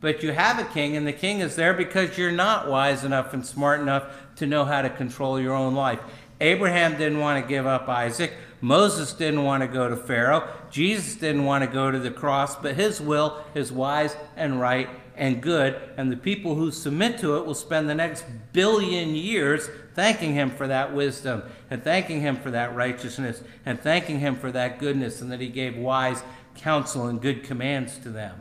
But 0.00 0.22
you 0.22 0.32
have 0.32 0.58
a 0.58 0.64
king, 0.64 0.96
and 0.96 1.06
the 1.06 1.12
king 1.12 1.40
is 1.40 1.54
there 1.54 1.74
because 1.74 2.16
you're 2.16 2.32
not 2.32 2.70
wise 2.70 3.04
enough 3.04 3.34
and 3.34 3.44
smart 3.44 3.80
enough 3.80 4.04
to 4.36 4.46
know 4.46 4.64
how 4.64 4.80
to 4.80 4.88
control 4.88 5.38
your 5.38 5.54
own 5.54 5.74
life. 5.74 6.00
Abraham 6.40 6.92
didn't 6.92 7.20
want 7.20 7.44
to 7.44 7.46
give 7.46 7.66
up 7.66 7.90
Isaac. 7.90 8.32
Moses 8.62 9.12
didn't 9.12 9.44
want 9.44 9.62
to 9.62 9.68
go 9.68 9.90
to 9.90 9.96
Pharaoh. 9.96 10.48
Jesus 10.70 11.16
didn't 11.16 11.44
want 11.44 11.62
to 11.62 11.70
go 11.70 11.90
to 11.90 11.98
the 11.98 12.10
cross, 12.10 12.56
but 12.56 12.74
his 12.74 13.02
will 13.02 13.44
is 13.54 13.70
wise 13.70 14.16
and 14.34 14.58
right 14.58 14.88
and 15.16 15.42
good, 15.42 15.80
and 15.96 16.10
the 16.10 16.16
people 16.16 16.54
who 16.54 16.70
submit 16.70 17.18
to 17.18 17.36
it 17.36 17.46
will 17.46 17.54
spend 17.54 17.88
the 17.88 17.94
next 17.94 18.24
billion 18.52 19.14
years 19.14 19.68
thanking 19.94 20.34
him 20.34 20.50
for 20.50 20.66
that 20.66 20.94
wisdom 20.94 21.42
and 21.70 21.82
thanking 21.82 22.20
him 22.20 22.36
for 22.36 22.50
that 22.50 22.74
righteousness 22.74 23.42
and 23.64 23.80
thanking 23.80 24.18
him 24.18 24.36
for 24.36 24.50
that 24.50 24.78
goodness 24.78 25.20
and 25.20 25.30
that 25.30 25.40
he 25.40 25.48
gave 25.48 25.76
wise 25.76 26.22
counsel 26.56 27.06
and 27.06 27.20
good 27.20 27.44
commands 27.44 27.98
to 27.98 28.10
them. 28.10 28.40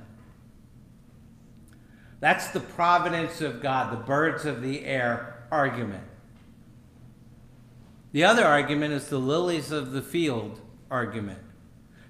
That's 2.19 2.47
the 2.49 2.59
providence 2.59 3.41
of 3.41 3.61
God, 3.61 3.91
the 3.91 4.03
birds 4.03 4.45
of 4.45 4.61
the 4.61 4.85
air 4.85 5.45
argument. 5.51 6.05
The 8.13 8.23
other 8.23 8.45
argument 8.45 8.93
is 8.93 9.09
the 9.09 9.17
lilies 9.17 9.71
of 9.71 9.91
the 9.91 10.01
field 10.01 10.61
argument. 10.89 11.39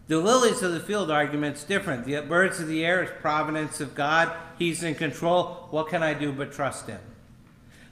The 0.08 0.18
lilies 0.18 0.62
of 0.62 0.74
the 0.74 0.82
field 0.82 1.10
argument's 1.10 1.64
different. 1.64 2.06
The 2.06 2.22
birds 2.22 2.60
of 2.60 2.68
the 2.68 2.86
air 2.86 3.04
is 3.04 3.10
providence 3.22 3.80
of 3.80 3.96
God. 3.96 4.32
He's 4.58 4.84
in 4.84 4.96
control. 4.96 5.68
What 5.72 5.90
can 5.90 6.04
I 6.04 6.14
do 6.14 6.32
but 6.32 6.52
trust 6.52 6.88
him? 6.88 7.00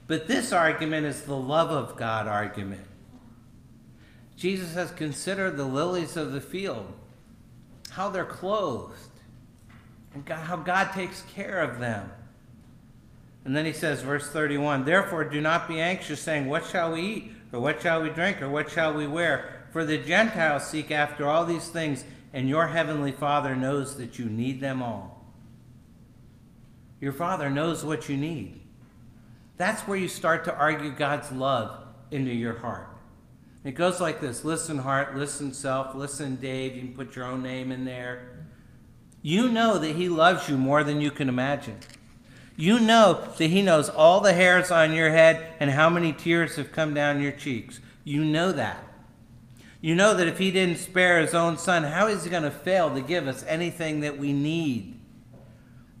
But 0.06 0.28
this 0.28 0.52
argument 0.52 1.06
is 1.06 1.22
the 1.22 1.36
love 1.36 1.70
of 1.70 1.96
God 1.96 2.26
argument. 2.26 2.86
Jesus 4.36 4.74
has 4.74 4.90
considered 4.90 5.56
the 5.56 5.64
lilies 5.64 6.16
of 6.16 6.32
the 6.32 6.40
field, 6.40 6.92
how 7.90 8.10
they're 8.10 8.24
clothed, 8.24 8.98
and 10.14 10.24
God, 10.24 10.40
how 10.40 10.56
God 10.56 10.92
takes 10.92 11.22
care 11.22 11.60
of 11.60 11.78
them. 11.78 12.10
And 13.44 13.56
then 13.56 13.64
he 13.64 13.72
says, 13.72 14.02
verse 14.02 14.28
31 14.28 14.84
Therefore, 14.84 15.24
do 15.24 15.40
not 15.40 15.68
be 15.68 15.80
anxious, 15.80 16.20
saying, 16.20 16.48
What 16.48 16.66
shall 16.66 16.92
we 16.92 17.00
eat? 17.00 17.32
Or 17.52 17.60
what 17.60 17.82
shall 17.82 18.02
we 18.02 18.10
drink? 18.10 18.40
Or 18.40 18.48
what 18.48 18.70
shall 18.70 18.94
we 18.94 19.06
wear? 19.06 19.66
For 19.72 19.84
the 19.84 19.98
Gentiles 19.98 20.66
seek 20.66 20.90
after 20.90 21.26
all 21.26 21.44
these 21.44 21.68
things, 21.68 22.04
and 22.32 22.48
your 22.48 22.68
heavenly 22.68 23.12
Father 23.12 23.54
knows 23.54 23.96
that 23.96 24.18
you 24.18 24.26
need 24.26 24.60
them 24.60 24.82
all. 24.82 25.21
Your 27.02 27.12
Father 27.12 27.50
knows 27.50 27.84
what 27.84 28.08
you 28.08 28.16
need. 28.16 28.60
That's 29.56 29.82
where 29.82 29.98
you 29.98 30.06
start 30.06 30.44
to 30.44 30.56
argue 30.56 30.92
God's 30.92 31.32
love 31.32 31.84
into 32.12 32.30
your 32.30 32.58
heart. 32.60 32.88
It 33.64 33.72
goes 33.72 34.00
like 34.00 34.20
this 34.20 34.44
listen, 34.44 34.78
heart, 34.78 35.16
listen, 35.16 35.52
self, 35.52 35.96
listen, 35.96 36.36
Dave. 36.36 36.76
You 36.76 36.82
can 36.82 36.94
put 36.94 37.16
your 37.16 37.24
own 37.24 37.42
name 37.42 37.72
in 37.72 37.84
there. 37.84 38.46
You 39.20 39.48
know 39.48 39.78
that 39.78 39.96
He 39.96 40.08
loves 40.08 40.48
you 40.48 40.56
more 40.56 40.84
than 40.84 41.00
you 41.00 41.10
can 41.10 41.28
imagine. 41.28 41.80
You 42.56 42.78
know 42.78 43.26
that 43.36 43.48
He 43.48 43.62
knows 43.62 43.88
all 43.88 44.20
the 44.20 44.32
hairs 44.32 44.70
on 44.70 44.92
your 44.92 45.10
head 45.10 45.54
and 45.58 45.72
how 45.72 45.90
many 45.90 46.12
tears 46.12 46.54
have 46.54 46.70
come 46.70 46.94
down 46.94 47.20
your 47.20 47.32
cheeks. 47.32 47.80
You 48.04 48.24
know 48.24 48.52
that. 48.52 48.78
You 49.80 49.96
know 49.96 50.14
that 50.14 50.28
if 50.28 50.38
he 50.38 50.52
didn't 50.52 50.78
spare 50.78 51.20
his 51.20 51.34
own 51.34 51.58
son, 51.58 51.82
how 51.82 52.06
is 52.06 52.22
he 52.22 52.30
going 52.30 52.44
to 52.44 52.52
fail 52.52 52.94
to 52.94 53.00
give 53.00 53.26
us 53.26 53.44
anything 53.48 53.98
that 54.00 54.16
we 54.16 54.32
need? 54.32 55.01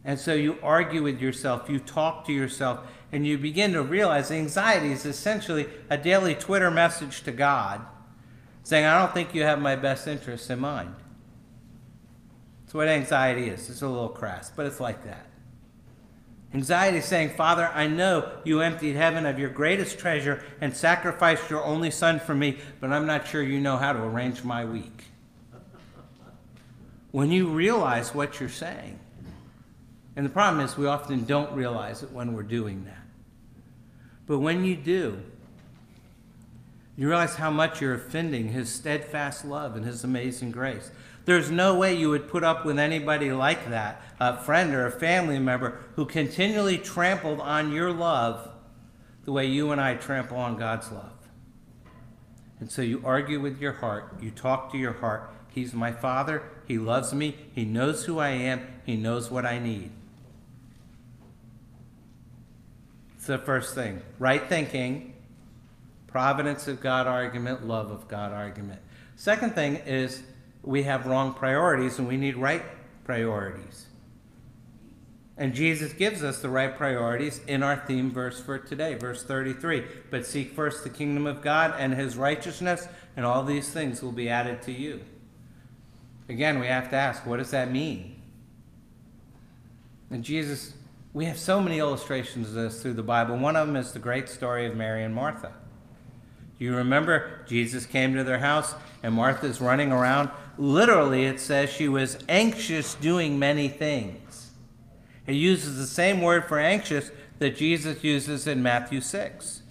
And 0.04 0.18
so 0.18 0.34
you 0.34 0.58
argue 0.62 1.02
with 1.02 1.20
yourself, 1.20 1.68
you 1.68 1.78
talk 1.78 2.26
to 2.26 2.32
yourself, 2.32 2.80
and 3.12 3.26
you 3.26 3.38
begin 3.38 3.72
to 3.72 3.82
realize 3.82 4.30
anxiety 4.30 4.90
is 4.90 5.06
essentially 5.06 5.68
a 5.88 5.96
daily 5.96 6.34
Twitter 6.34 6.70
message 6.70 7.22
to 7.22 7.32
God 7.32 7.82
saying, 8.64 8.84
I 8.84 8.98
don't 8.98 9.12
think 9.12 9.34
you 9.34 9.42
have 9.42 9.60
my 9.60 9.76
best 9.76 10.06
interests 10.08 10.50
in 10.50 10.60
mind. 10.60 10.94
That's 12.64 12.74
what 12.74 12.88
anxiety 12.88 13.48
is. 13.48 13.68
It's 13.68 13.82
a 13.82 13.88
little 13.88 14.08
crass, 14.08 14.50
but 14.54 14.66
it's 14.66 14.80
like 14.80 15.04
that. 15.04 15.26
Anxiety 16.54 16.98
is 16.98 17.04
saying, 17.06 17.30
Father, 17.30 17.70
I 17.72 17.86
know 17.86 18.30
you 18.44 18.60
emptied 18.60 18.94
heaven 18.94 19.24
of 19.24 19.38
your 19.38 19.48
greatest 19.48 19.98
treasure 19.98 20.42
and 20.60 20.76
sacrificed 20.76 21.48
your 21.48 21.64
only 21.64 21.90
son 21.90 22.20
for 22.20 22.34
me, 22.34 22.58
but 22.80 22.92
I'm 22.92 23.06
not 23.06 23.26
sure 23.26 23.42
you 23.42 23.58
know 23.58 23.78
how 23.78 23.92
to 23.92 24.02
arrange 24.02 24.44
my 24.44 24.64
week. 24.64 25.04
When 27.10 27.30
you 27.30 27.48
realize 27.48 28.14
what 28.14 28.38
you're 28.38 28.48
saying, 28.48 28.98
and 30.16 30.26
the 30.26 30.30
problem 30.30 30.64
is 30.64 30.76
we 30.76 30.86
often 30.86 31.24
don't 31.24 31.52
realize 31.52 32.02
it 32.02 32.12
when 32.12 32.34
we're 32.34 32.42
doing 32.42 32.84
that. 32.84 33.04
But 34.26 34.38
when 34.38 34.64
you 34.64 34.76
do, 34.76 35.22
you 36.96 37.08
realize 37.08 37.36
how 37.36 37.50
much 37.50 37.80
you're 37.80 37.94
offending 37.94 38.48
his 38.48 38.72
steadfast 38.72 39.44
love 39.44 39.76
and 39.76 39.84
his 39.84 40.04
amazing 40.04 40.50
grace. 40.50 40.90
There's 41.24 41.50
no 41.50 41.74
way 41.74 41.94
you 41.94 42.10
would 42.10 42.28
put 42.28 42.44
up 42.44 42.64
with 42.64 42.78
anybody 42.78 43.32
like 43.32 43.70
that, 43.70 44.02
a 44.20 44.36
friend 44.36 44.74
or 44.74 44.86
a 44.86 44.90
family 44.90 45.38
member 45.38 45.78
who 45.96 46.04
continually 46.04 46.78
trampled 46.78 47.40
on 47.40 47.72
your 47.72 47.92
love 47.92 48.50
the 49.24 49.32
way 49.32 49.46
you 49.46 49.70
and 49.70 49.80
I 49.80 49.94
trample 49.94 50.36
on 50.36 50.56
God's 50.56 50.90
love. 50.90 51.12
And 52.60 52.70
so 52.70 52.82
you 52.82 53.00
argue 53.04 53.40
with 53.40 53.60
your 53.60 53.72
heart, 53.72 54.14
you 54.20 54.30
talk 54.30 54.70
to 54.72 54.78
your 54.78 54.92
heart. 54.94 55.30
He's 55.48 55.72
my 55.72 55.92
father, 55.92 56.42
he 56.66 56.78
loves 56.78 57.12
me, 57.12 57.36
he 57.54 57.64
knows 57.64 58.04
who 58.04 58.18
I 58.18 58.30
am, 58.30 58.66
he 58.84 58.96
knows 58.96 59.30
what 59.30 59.44
I 59.44 59.58
need. 59.58 59.90
It's 63.22 63.28
the 63.28 63.38
first 63.38 63.76
thing. 63.76 64.02
Right 64.18 64.48
thinking, 64.48 65.14
providence 66.08 66.66
of 66.66 66.80
God 66.80 67.06
argument, 67.06 67.64
love 67.64 67.92
of 67.92 68.08
God 68.08 68.32
argument. 68.32 68.80
Second 69.14 69.54
thing 69.54 69.76
is 69.76 70.24
we 70.64 70.82
have 70.82 71.06
wrong 71.06 71.32
priorities 71.32 72.00
and 72.00 72.08
we 72.08 72.16
need 72.16 72.36
right 72.36 72.64
priorities. 73.04 73.86
And 75.36 75.54
Jesus 75.54 75.92
gives 75.92 76.24
us 76.24 76.42
the 76.42 76.48
right 76.48 76.76
priorities 76.76 77.40
in 77.46 77.62
our 77.62 77.76
theme 77.86 78.10
verse 78.10 78.40
for 78.40 78.58
today, 78.58 78.94
verse 78.94 79.22
33. 79.22 79.84
But 80.10 80.26
seek 80.26 80.56
first 80.56 80.82
the 80.82 80.90
kingdom 80.90 81.24
of 81.24 81.42
God 81.42 81.76
and 81.78 81.94
his 81.94 82.16
righteousness, 82.16 82.88
and 83.16 83.24
all 83.24 83.44
these 83.44 83.70
things 83.70 84.02
will 84.02 84.10
be 84.10 84.28
added 84.28 84.62
to 84.62 84.72
you. 84.72 85.00
Again, 86.28 86.58
we 86.58 86.66
have 86.66 86.90
to 86.90 86.96
ask, 86.96 87.24
what 87.24 87.36
does 87.36 87.52
that 87.52 87.70
mean? 87.70 88.20
And 90.10 90.24
Jesus, 90.24 90.74
we 91.14 91.26
have 91.26 91.38
so 91.38 91.60
many 91.60 91.78
illustrations 91.78 92.48
of 92.48 92.54
this 92.54 92.80
through 92.80 92.94
the 92.94 93.02
Bible. 93.02 93.36
One 93.36 93.54
of 93.54 93.66
them 93.66 93.76
is 93.76 93.92
the 93.92 93.98
great 93.98 94.28
story 94.28 94.66
of 94.66 94.74
Mary 94.74 95.04
and 95.04 95.14
Martha. 95.14 95.52
You 96.58 96.74
remember 96.74 97.40
Jesus 97.46 97.84
came 97.84 98.14
to 98.14 98.24
their 98.24 98.38
house 98.38 98.74
and 99.02 99.14
Martha's 99.14 99.60
running 99.60 99.92
around? 99.92 100.30
Literally, 100.56 101.24
it 101.24 101.40
says 101.40 101.70
she 101.70 101.88
was 101.88 102.18
anxious 102.28 102.94
doing 102.94 103.38
many 103.38 103.68
things. 103.68 104.52
It 105.26 105.34
uses 105.34 105.76
the 105.76 105.86
same 105.86 106.22
word 106.22 106.44
for 106.44 106.58
anxious 106.58 107.10
that 107.40 107.56
Jesus 107.56 108.02
uses 108.02 108.46
in 108.46 108.62
Matthew 108.62 109.00
6. 109.00 109.62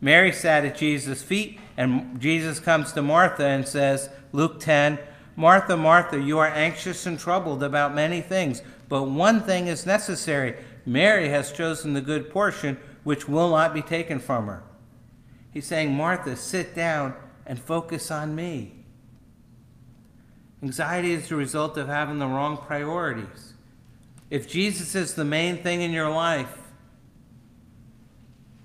Mary 0.00 0.32
sat 0.32 0.64
at 0.64 0.76
Jesus' 0.76 1.22
feet, 1.22 1.60
and 1.76 2.20
Jesus 2.20 2.58
comes 2.58 2.92
to 2.92 3.02
Martha 3.02 3.44
and 3.44 3.68
says, 3.68 4.08
Luke 4.32 4.58
10, 4.60 4.98
Martha, 5.36 5.76
Martha, 5.76 6.18
you 6.18 6.38
are 6.38 6.48
anxious 6.48 7.06
and 7.06 7.18
troubled 7.18 7.62
about 7.62 7.94
many 7.94 8.20
things, 8.20 8.62
but 8.88 9.04
one 9.04 9.40
thing 9.42 9.66
is 9.68 9.86
necessary. 9.86 10.56
Mary 10.90 11.28
has 11.28 11.52
chosen 11.52 11.92
the 11.92 12.00
good 12.00 12.30
portion, 12.30 12.76
which 13.04 13.28
will 13.28 13.50
not 13.50 13.72
be 13.72 13.80
taken 13.80 14.18
from 14.18 14.48
her. 14.48 14.64
He's 15.52 15.64
saying, 15.64 15.94
Martha, 15.94 16.34
sit 16.34 16.74
down 16.74 17.14
and 17.46 17.60
focus 17.60 18.10
on 18.10 18.34
me. 18.34 18.72
Anxiety 20.60 21.12
is 21.12 21.28
the 21.28 21.36
result 21.36 21.76
of 21.76 21.86
having 21.86 22.18
the 22.18 22.26
wrong 22.26 22.56
priorities. 22.56 23.54
If 24.30 24.48
Jesus 24.48 24.96
is 24.96 25.14
the 25.14 25.24
main 25.24 25.58
thing 25.58 25.80
in 25.80 25.92
your 25.92 26.10
life, 26.10 26.58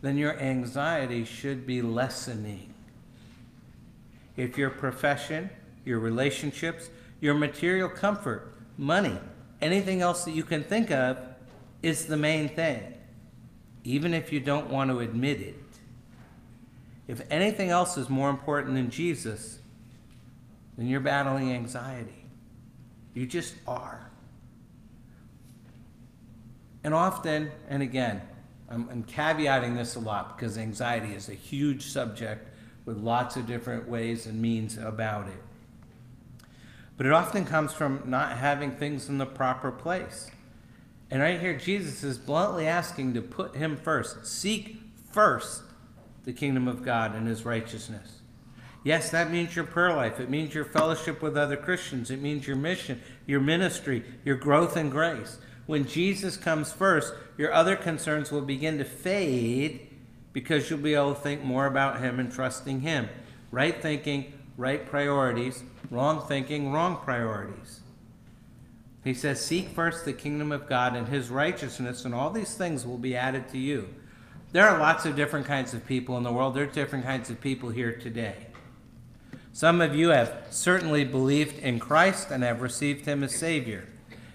then 0.02 0.18
your 0.18 0.36
anxiety 0.40 1.26
should 1.26 1.68
be 1.68 1.84
lessening. 1.84 2.74
If 4.36 4.58
your 4.58 4.72
profession, 4.72 5.52
your 5.86 6.00
relationships, 6.00 6.90
your 7.22 7.36
material 7.36 7.88
comfort, 7.88 8.52
money, 8.80 9.20
anything 9.62 10.02
else 10.02 10.26
that 10.26 10.32
you 10.32 10.44
can 10.44 10.64
think 10.64 10.90
of 10.90 11.20
is 11.86 12.08
the 12.08 12.18
main 12.18 12.50
thing, 12.50 12.82
even 13.84 14.16
if 14.16 14.34
you 14.34 14.40
don't 14.40 14.72
want 14.72 14.90
to 14.90 15.02
admit 15.02 15.40
it, 15.40 15.56
if 17.08 17.22
anything 17.30 17.70
else 17.70 17.96
is 17.96 18.10
more 18.10 18.32
important 18.32 18.74
than 18.74 18.90
Jesus, 18.90 19.60
then 20.76 20.88
you're 20.88 21.00
battling 21.00 21.52
anxiety. 21.52 22.26
You 23.14 23.28
just 23.28 23.54
are. 23.68 24.10
And 26.84 26.92
often, 26.96 27.52
and 27.70 27.84
again, 27.84 28.20
I'm, 28.68 28.90
I'm, 28.90 29.04
caveating 29.04 29.76
this 29.76 29.94
a 29.94 30.00
lot 30.00 30.36
because 30.36 30.58
anxiety 30.58 31.14
is 31.14 31.30
a 31.30 31.36
huge 31.36 31.86
subject 31.86 32.50
with 32.86 32.98
lots 32.98 33.36
of 33.36 33.46
different 33.46 33.88
ways 33.88 34.26
and 34.26 34.42
means 34.42 34.80
about 34.80 35.28
it. 35.28 35.44
But 36.98 37.06
it 37.06 37.12
often 37.12 37.46
comes 37.46 37.74
from 37.74 38.02
not 38.06 38.32
having 38.32 38.72
things 38.72 39.08
in 39.08 39.20
the 39.20 39.26
proper 39.28 39.72
place. 39.72 40.32
And 41.12 41.22
right 41.22 41.40
here, 41.40 41.56
Jesus 41.56 42.04
is 42.04 42.18
bluntly 42.18 42.68
asking 42.68 43.14
to 43.14 43.22
put 43.22 43.56
him 43.56 43.78
first. 43.78 44.26
Seek 44.26 44.82
first 45.12 45.64
the 46.24 46.34
kingdom 46.34 46.68
of 46.68 46.84
God 46.84 47.16
and 47.16 47.28
his 47.28 47.46
righteousness. 47.46 48.22
Yes, 48.84 49.10
that 49.12 49.32
means 49.32 49.56
your 49.56 49.66
prayer 49.66 49.96
life. 49.96 50.20
It 50.20 50.30
means 50.30 50.54
your 50.54 50.66
fellowship 50.66 51.22
with 51.22 51.38
other 51.38 51.58
Christians. 51.58 52.12
It 52.12 52.22
means 52.22 52.48
your 52.48 52.56
mission, 52.56 53.02
your 53.26 53.40
ministry, 53.40 54.04
your 54.24 54.36
growth 54.36 54.78
in 54.78 54.90
grace. 54.90 55.38
When 55.66 55.88
Jesus 55.88 56.38
comes 56.38 56.72
first, 56.72 57.14
your 57.38 57.52
other 57.52 57.76
concerns 57.76 58.32
will 58.32 58.42
begin 58.42 58.78
to 58.78 58.86
fade 58.86 59.90
because 60.34 60.70
you'll 60.70 60.80
be 60.80 60.94
able 60.94 61.16
to 61.16 61.20
think 61.22 61.44
more 61.44 61.66
about 61.66 62.00
him 62.00 62.20
and 62.20 62.32
trusting 62.32 62.82
him. 62.82 63.10
Right 63.52 63.82
thinking, 63.82 64.34
right 64.58 64.86
priorities, 64.86 65.64
wrong 65.90 66.26
thinking, 66.28 66.72
wrong 66.72 66.98
priorities. 66.98 67.82
He 69.06 69.14
says, 69.14 69.40
Seek 69.40 69.70
first 69.70 70.04
the 70.04 70.14
kingdom 70.14 70.52
of 70.52 70.68
God 70.68 70.96
and 70.96 71.08
his 71.08 71.30
righteousness, 71.30 72.04
and 72.04 72.14
all 72.14 72.32
these 72.32 72.56
things 72.56 72.86
will 72.86 72.98
be 72.98 73.16
added 73.16 73.48
to 73.50 73.58
you. 73.58 73.88
There 74.52 74.68
are 74.68 74.80
lots 74.80 75.06
of 75.06 75.16
different 75.16 75.46
kinds 75.46 75.74
of 75.76 75.86
people 75.86 76.18
in 76.18 76.24
the 76.24 76.34
world. 76.34 76.56
There 76.56 76.64
are 76.64 76.68
different 76.68 77.06
kinds 77.06 77.30
of 77.30 77.40
people 77.40 77.70
here 77.70 77.94
today. 77.94 78.48
Some 79.54 79.80
of 79.80 79.96
you 79.96 80.10
have 80.10 80.48
certainly 80.50 81.06
believed 81.06 81.60
in 81.60 81.80
Christ 81.80 82.32
and 82.32 82.44
have 82.44 82.62
received 82.62 83.06
Him 83.06 83.24
as 83.24 83.36
Savior. 83.36 83.88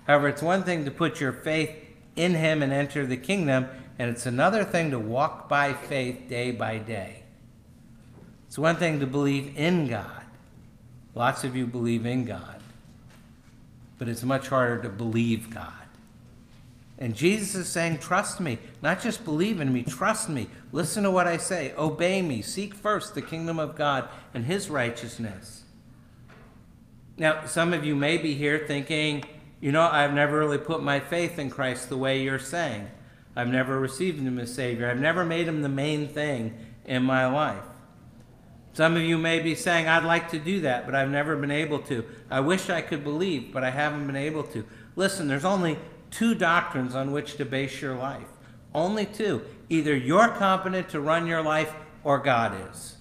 However, 0.07 0.29
it's 0.29 0.41
one 0.41 0.63
thing 0.63 0.85
to 0.85 0.91
put 0.91 1.21
your 1.21 1.33
faith 1.33 1.75
in 2.15 2.35
Him 2.35 2.63
and 2.63 2.73
enter 2.73 3.05
the 3.05 3.17
kingdom, 3.17 3.67
and 3.99 4.09
it's 4.09 4.25
another 4.25 4.63
thing 4.63 4.93
to 4.93 5.01
walk 5.01 5.49
by 5.49 5.73
faith 5.73 6.29
day 6.29 6.53
by 6.53 6.79
day. 6.79 7.25
It's 8.47 8.59
one 8.59 8.77
thing 8.77 9.01
to 9.01 9.07
believe 9.07 9.57
in 9.57 9.89
God. 9.89 10.23
Lots 11.15 11.43
of 11.43 11.57
you 11.57 11.67
believe 11.67 12.07
in 12.07 12.25
God, 12.25 12.60
but 14.01 14.09
it's 14.09 14.23
much 14.23 14.49
harder 14.49 14.83
to 14.83 14.89
believe 14.89 15.55
God. 15.55 15.75
And 16.99 17.15
Jesus 17.15 17.55
is 17.55 17.69
saying, 17.69 17.99
Trust 17.99 18.41
me. 18.41 18.59
Not 18.81 19.03
just 19.03 19.27
believe 19.27 19.61
in 19.61 19.73
me, 19.75 19.83
trust 19.83 20.31
me. 20.31 20.49
Listen 20.73 21.03
to 21.03 21.11
what 21.11 21.27
I 21.27 21.37
say. 21.37 21.75
Obey 21.77 22.23
me. 22.23 22.41
Seek 22.41 22.75
first 22.75 23.15
the 23.15 23.21
kingdom 23.21 23.59
of 23.59 23.77
God 23.77 24.09
and 24.33 24.47
his 24.47 24.71
righteousness. 24.71 25.65
Now, 27.19 27.45
some 27.45 27.75
of 27.75 27.85
you 27.85 27.95
may 27.95 28.17
be 28.17 28.35
here 28.35 28.65
thinking, 28.67 29.23
you 29.61 29.71
know, 29.71 29.83
I've 29.83 30.15
never 30.15 30.39
really 30.39 30.57
put 30.57 30.83
my 30.83 30.99
faith 30.99 31.39
in 31.39 31.51
Christ 31.51 31.91
the 31.91 31.99
way 31.99 32.23
you're 32.23 32.39
saying. 32.39 32.91
I've 33.37 33.49
never 33.49 33.79
received 33.79 34.19
him 34.19 34.39
as 34.39 34.55
Savior. 34.55 34.91
I've 34.91 34.99
never 34.99 35.27
made 35.27 35.47
him 35.47 35.61
the 35.61 35.69
main 35.69 36.09
thing 36.09 36.57
in 36.87 37.03
my 37.03 37.27
life. 37.27 37.65
Some 38.73 38.97
of 38.97 39.03
you 39.03 39.19
may 39.19 39.41
be 39.41 39.55
saying, 39.55 39.89
I'd 39.89 40.05
like 40.05 40.31
to 40.31 40.39
do 40.39 40.61
that, 40.61 40.87
but 40.87 40.95
I've 40.95 41.11
never 41.11 41.37
been 41.37 41.51
able 41.51 41.81
to. 41.81 42.05
I 42.31 42.41
wish 42.41 42.71
I 42.71 42.81
could 42.83 43.03
believe, 43.03 43.53
but 43.53 43.65
I 43.65 43.71
haven't 43.71 44.07
been 44.07 44.17
able 44.17 44.45
to. 44.45 44.65
Listen, 44.95 45.27
there's 45.27 45.45
only 45.45 45.79
two 46.11 46.35
doctrines 46.35 46.95
on 46.95 47.13
which 47.13 47.37
to 47.37 47.45
base 47.45 47.81
your 47.81 47.97
life. 47.97 48.29
Only 48.75 49.07
two. 49.07 49.43
Either 49.69 49.95
you're 49.97 50.29
competent 50.29 50.89
to 50.91 51.01
run 51.01 51.27
your 51.27 51.43
life 51.43 51.75
or 52.05 52.19
God 52.19 52.71
is. 52.71 52.97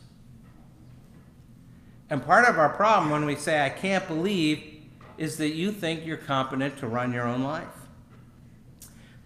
And 2.09 2.25
part 2.25 2.45
of 2.45 2.57
our 2.57 2.69
problem 2.69 3.11
when 3.11 3.25
we 3.25 3.35
say, 3.35 3.63
I 3.63 3.69
can't 3.69 4.07
believe, 4.07 4.81
is 5.17 5.37
that 5.37 5.49
you 5.49 5.71
think 5.71 6.05
you're 6.05 6.17
competent 6.17 6.77
to 6.79 6.87
run 6.87 7.13
your 7.13 7.27
own 7.27 7.43
life. 7.43 7.67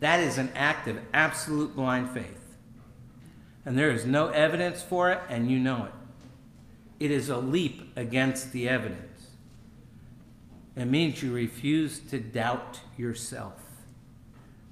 That 0.01 0.19
is 0.19 0.37
an 0.37 0.51
act 0.53 0.89
of 0.89 0.99
absolute 1.13 1.75
blind 1.75 2.09
faith. 2.09 2.57
And 3.65 3.77
there 3.77 3.91
is 3.91 4.05
no 4.05 4.27
evidence 4.27 4.81
for 4.81 5.11
it, 5.11 5.21
and 5.29 5.49
you 5.49 5.59
know 5.59 5.85
it. 5.85 6.02
It 7.03 7.11
is 7.11 7.27
a 7.27 7.35
leap 7.35 7.97
against 7.97 8.53
the 8.53 8.69
evidence. 8.69 9.27
It 10.77 10.85
means 10.85 11.21
you 11.21 11.33
refuse 11.33 11.99
to 11.99 12.17
doubt 12.17 12.79
yourself. 12.95 13.61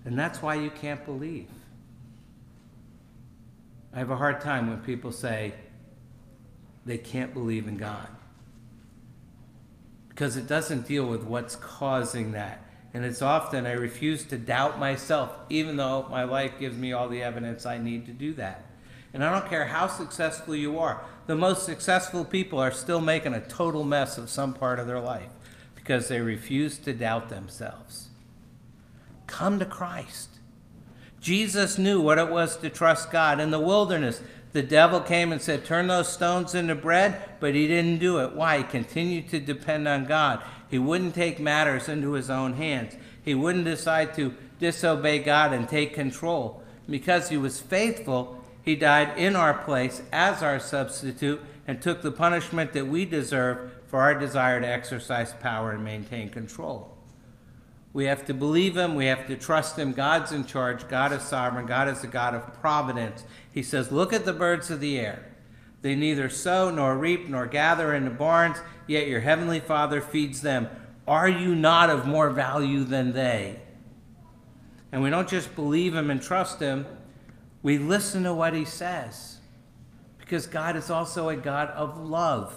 And 0.05 0.17
that's 0.17 0.41
why 0.41 0.55
you 0.55 0.69
can't 0.69 1.03
believe. 1.03 1.49
I 3.93 3.99
have 3.99 4.11
a 4.11 4.15
hard 4.15 4.39
time 4.39 4.69
when 4.69 4.79
people 4.79 5.11
say 5.11 5.55
they 6.85 6.97
can't 6.97 7.33
believe 7.33 7.67
in 7.67 7.75
God. 7.75 8.07
Because 10.07 10.37
it 10.37 10.47
doesn't 10.47 10.87
deal 10.87 11.05
with 11.05 11.23
what's 11.23 11.57
causing 11.57 12.31
that. 12.31 12.63
And 12.93 13.03
it's 13.03 13.21
often 13.21 13.65
I 13.65 13.73
refuse 13.73 14.23
to 14.27 14.37
doubt 14.37 14.79
myself, 14.79 15.35
even 15.49 15.75
though 15.75 16.07
my 16.09 16.23
life 16.23 16.53
gives 16.57 16.77
me 16.77 16.93
all 16.93 17.09
the 17.09 17.23
evidence 17.23 17.65
I 17.65 17.77
need 17.77 18.05
to 18.05 18.13
do 18.13 18.33
that. 18.35 18.70
And 19.13 19.23
I 19.23 19.31
don't 19.31 19.49
care 19.49 19.65
how 19.65 19.87
successful 19.87 20.55
you 20.55 20.79
are, 20.79 21.03
the 21.27 21.35
most 21.35 21.65
successful 21.65 22.25
people 22.25 22.59
are 22.59 22.71
still 22.71 23.01
making 23.01 23.33
a 23.33 23.41
total 23.41 23.83
mess 23.83 24.17
of 24.17 24.29
some 24.29 24.53
part 24.53 24.79
of 24.79 24.87
their 24.87 24.99
life 24.99 25.29
because 25.75 26.07
they 26.07 26.21
refuse 26.21 26.77
to 26.79 26.93
doubt 26.93 27.29
themselves. 27.29 28.09
Come 29.27 29.59
to 29.59 29.65
Christ. 29.65 30.29
Jesus 31.19 31.77
knew 31.77 32.01
what 32.01 32.17
it 32.17 32.29
was 32.29 32.57
to 32.57 32.69
trust 32.69 33.11
God. 33.11 33.39
In 33.39 33.51
the 33.51 33.59
wilderness, 33.59 34.21
the 34.53 34.63
devil 34.63 34.99
came 34.99 35.31
and 35.31 35.41
said, 35.41 35.63
Turn 35.63 35.87
those 35.87 36.11
stones 36.11 36.55
into 36.55 36.75
bread, 36.75 37.21
but 37.39 37.55
he 37.55 37.67
didn't 37.67 37.99
do 37.99 38.19
it. 38.19 38.33
Why? 38.33 38.57
He 38.59 38.63
continued 38.63 39.29
to 39.29 39.39
depend 39.39 39.87
on 39.87 40.05
God. 40.05 40.41
He 40.69 40.79
wouldn't 40.79 41.15
take 41.15 41.39
matters 41.39 41.87
into 41.87 42.13
his 42.13 42.29
own 42.29 42.53
hands, 42.53 42.95
he 43.23 43.35
wouldn't 43.35 43.65
decide 43.65 44.13
to 44.15 44.33
disobey 44.59 45.19
God 45.19 45.53
and 45.53 45.69
take 45.69 45.93
control. 45.93 46.63
Because 46.89 47.29
he 47.29 47.37
was 47.37 47.61
faithful, 47.61 48.40
he 48.63 48.75
died 48.75 49.17
in 49.17 49.35
our 49.35 49.53
place 49.53 50.01
as 50.11 50.43
our 50.43 50.59
substitute 50.59 51.41
and 51.67 51.81
took 51.81 52.01
the 52.01 52.11
punishment 52.11 52.73
that 52.73 52.87
we 52.87 53.05
deserve 53.05 53.71
for 53.87 54.01
our 54.01 54.17
desire 54.17 54.61
to 54.61 54.67
exercise 54.67 55.33
power 55.33 55.71
and 55.71 55.83
maintain 55.83 56.29
control. 56.29 56.97
We 57.93 58.05
have 58.05 58.25
to 58.25 58.33
believe 58.33 58.77
him. 58.77 58.95
We 58.95 59.07
have 59.07 59.27
to 59.27 59.35
trust 59.35 59.77
him. 59.77 59.91
God's 59.91 60.31
in 60.31 60.45
charge. 60.45 60.87
God 60.87 61.11
is 61.11 61.23
sovereign. 61.23 61.65
God 61.65 61.89
is 61.89 62.03
a 62.03 62.07
God 62.07 62.33
of 62.33 62.53
providence. 62.61 63.25
He 63.51 63.63
says, 63.63 63.91
Look 63.91 64.13
at 64.13 64.23
the 64.23 64.33
birds 64.33 64.71
of 64.71 64.79
the 64.79 64.97
air. 64.97 65.25
They 65.81 65.95
neither 65.95 66.29
sow 66.29 66.69
nor 66.69 66.97
reap 66.97 67.27
nor 67.27 67.47
gather 67.47 67.93
in 67.93 68.05
the 68.05 68.11
barns, 68.11 68.57
yet 68.87 69.07
your 69.07 69.21
heavenly 69.21 69.59
Father 69.59 69.99
feeds 69.99 70.41
them. 70.41 70.69
Are 71.07 71.27
you 71.27 71.55
not 71.55 71.89
of 71.89 72.05
more 72.05 72.29
value 72.29 72.83
than 72.83 73.11
they? 73.11 73.59
And 74.91 75.01
we 75.01 75.09
don't 75.09 75.27
just 75.27 75.55
believe 75.55 75.95
him 75.95 76.09
and 76.09 76.21
trust 76.21 76.59
him, 76.59 76.85
we 77.63 77.77
listen 77.77 78.23
to 78.23 78.33
what 78.33 78.53
he 78.53 78.65
says. 78.65 79.37
Because 80.17 80.47
God 80.47 80.75
is 80.75 80.89
also 80.89 81.29
a 81.29 81.35
God 81.35 81.69
of 81.69 81.97
love. 81.97 82.55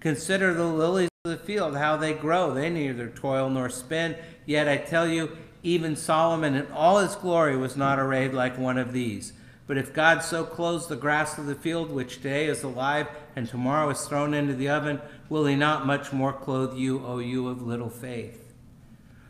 Consider 0.00 0.52
the 0.52 0.66
lilies 0.66 1.08
of 1.24 1.30
the 1.30 1.36
field, 1.36 1.76
how 1.76 1.96
they 1.96 2.12
grow. 2.12 2.52
They 2.52 2.70
neither 2.70 3.08
toil 3.08 3.48
nor 3.48 3.68
spin. 3.68 4.16
Yet 4.46 4.68
I 4.68 4.76
tell 4.76 5.08
you, 5.08 5.36
even 5.62 5.96
Solomon 5.96 6.54
in 6.54 6.70
all 6.72 6.98
his 6.98 7.14
glory 7.14 7.56
was 7.56 7.76
not 7.76 7.98
arrayed 7.98 8.32
like 8.32 8.58
one 8.58 8.78
of 8.78 8.92
these. 8.92 9.32
But 9.66 9.78
if 9.78 9.94
God 9.94 10.22
so 10.22 10.44
clothes 10.44 10.88
the 10.88 10.96
grass 10.96 11.38
of 11.38 11.46
the 11.46 11.54
field, 11.54 11.90
which 11.90 12.16
today 12.16 12.46
is 12.46 12.62
alive 12.62 13.06
and 13.36 13.48
tomorrow 13.48 13.88
is 13.90 14.02
thrown 14.02 14.34
into 14.34 14.54
the 14.54 14.68
oven, 14.68 15.00
will 15.28 15.46
he 15.46 15.54
not 15.54 15.86
much 15.86 16.12
more 16.12 16.32
clothe 16.32 16.76
you, 16.76 17.04
O 17.06 17.18
you 17.20 17.48
of 17.48 17.62
little 17.62 17.88
faith? 17.88 18.52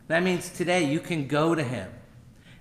That 0.07 0.23
means 0.23 0.49
today 0.49 0.83
you 0.83 0.99
can 0.99 1.27
go 1.27 1.55
to 1.55 1.63
him 1.63 1.89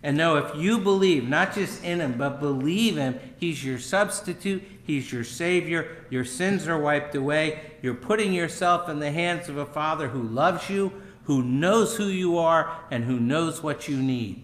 and 0.03 0.16
know 0.16 0.36
if 0.36 0.57
you 0.57 0.78
believe, 0.78 1.28
not 1.28 1.55
just 1.55 1.84
in 1.84 2.00
him, 2.00 2.14
but 2.18 2.40
believe 2.40 2.96
him, 2.96 3.20
he's 3.38 3.64
your 3.64 3.78
substitute, 3.78 4.62
he's 4.84 5.12
your 5.12 5.22
savior, 5.22 6.05
your 6.11 6.24
sins 6.24 6.66
are 6.66 6.78
wiped 6.78 7.14
away, 7.14 7.61
you're 7.82 7.94
putting 7.94 8.32
yourself 8.32 8.88
in 8.88 8.98
the 8.98 9.12
hands 9.12 9.48
of 9.48 9.57
a 9.57 9.66
father 9.66 10.09
who 10.09 10.22
loves 10.22 10.68
you, 10.68 10.92
who 11.24 11.42
knows 11.42 11.96
who 11.96 12.07
you 12.07 12.36
are, 12.36 12.76
and 12.90 13.05
who 13.05 13.20
knows 13.20 13.62
what 13.62 13.88
you 13.88 13.96
need. 13.96 14.42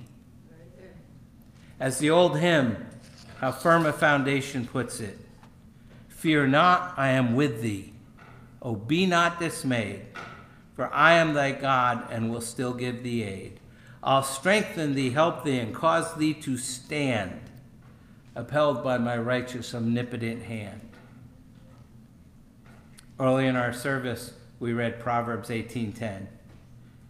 As 1.80 1.98
the 1.98 2.10
old 2.10 2.38
hymn, 2.38 2.86
How 3.40 3.50
Firm 3.50 3.84
a 3.84 3.92
Foundation 3.92 4.66
puts 4.66 5.00
it 5.00 5.18
Fear 6.08 6.48
not, 6.48 6.94
I 6.96 7.10
am 7.10 7.34
with 7.34 7.62
thee. 7.62 7.92
Oh, 8.60 8.74
be 8.74 9.06
not 9.06 9.38
dismayed, 9.38 10.06
for 10.74 10.92
I 10.92 11.14
am 11.14 11.34
thy 11.34 11.52
God 11.52 12.08
and 12.10 12.30
will 12.30 12.40
still 12.40 12.74
give 12.74 13.04
thee 13.04 13.22
aid. 13.22 13.60
I'll 14.08 14.22
strengthen 14.22 14.94
thee, 14.94 15.10
help 15.10 15.44
thee, 15.44 15.58
and 15.58 15.74
cause 15.74 16.14
thee 16.14 16.32
to 16.32 16.56
stand, 16.56 17.42
upheld 18.34 18.82
by 18.82 18.96
my 18.96 19.18
righteous, 19.18 19.74
omnipotent 19.74 20.44
hand. 20.44 20.80
Early 23.20 23.46
in 23.46 23.54
our 23.54 23.74
service, 23.74 24.32
we 24.60 24.72
read 24.72 24.98
Proverbs 24.98 25.50
18:10. 25.50 26.26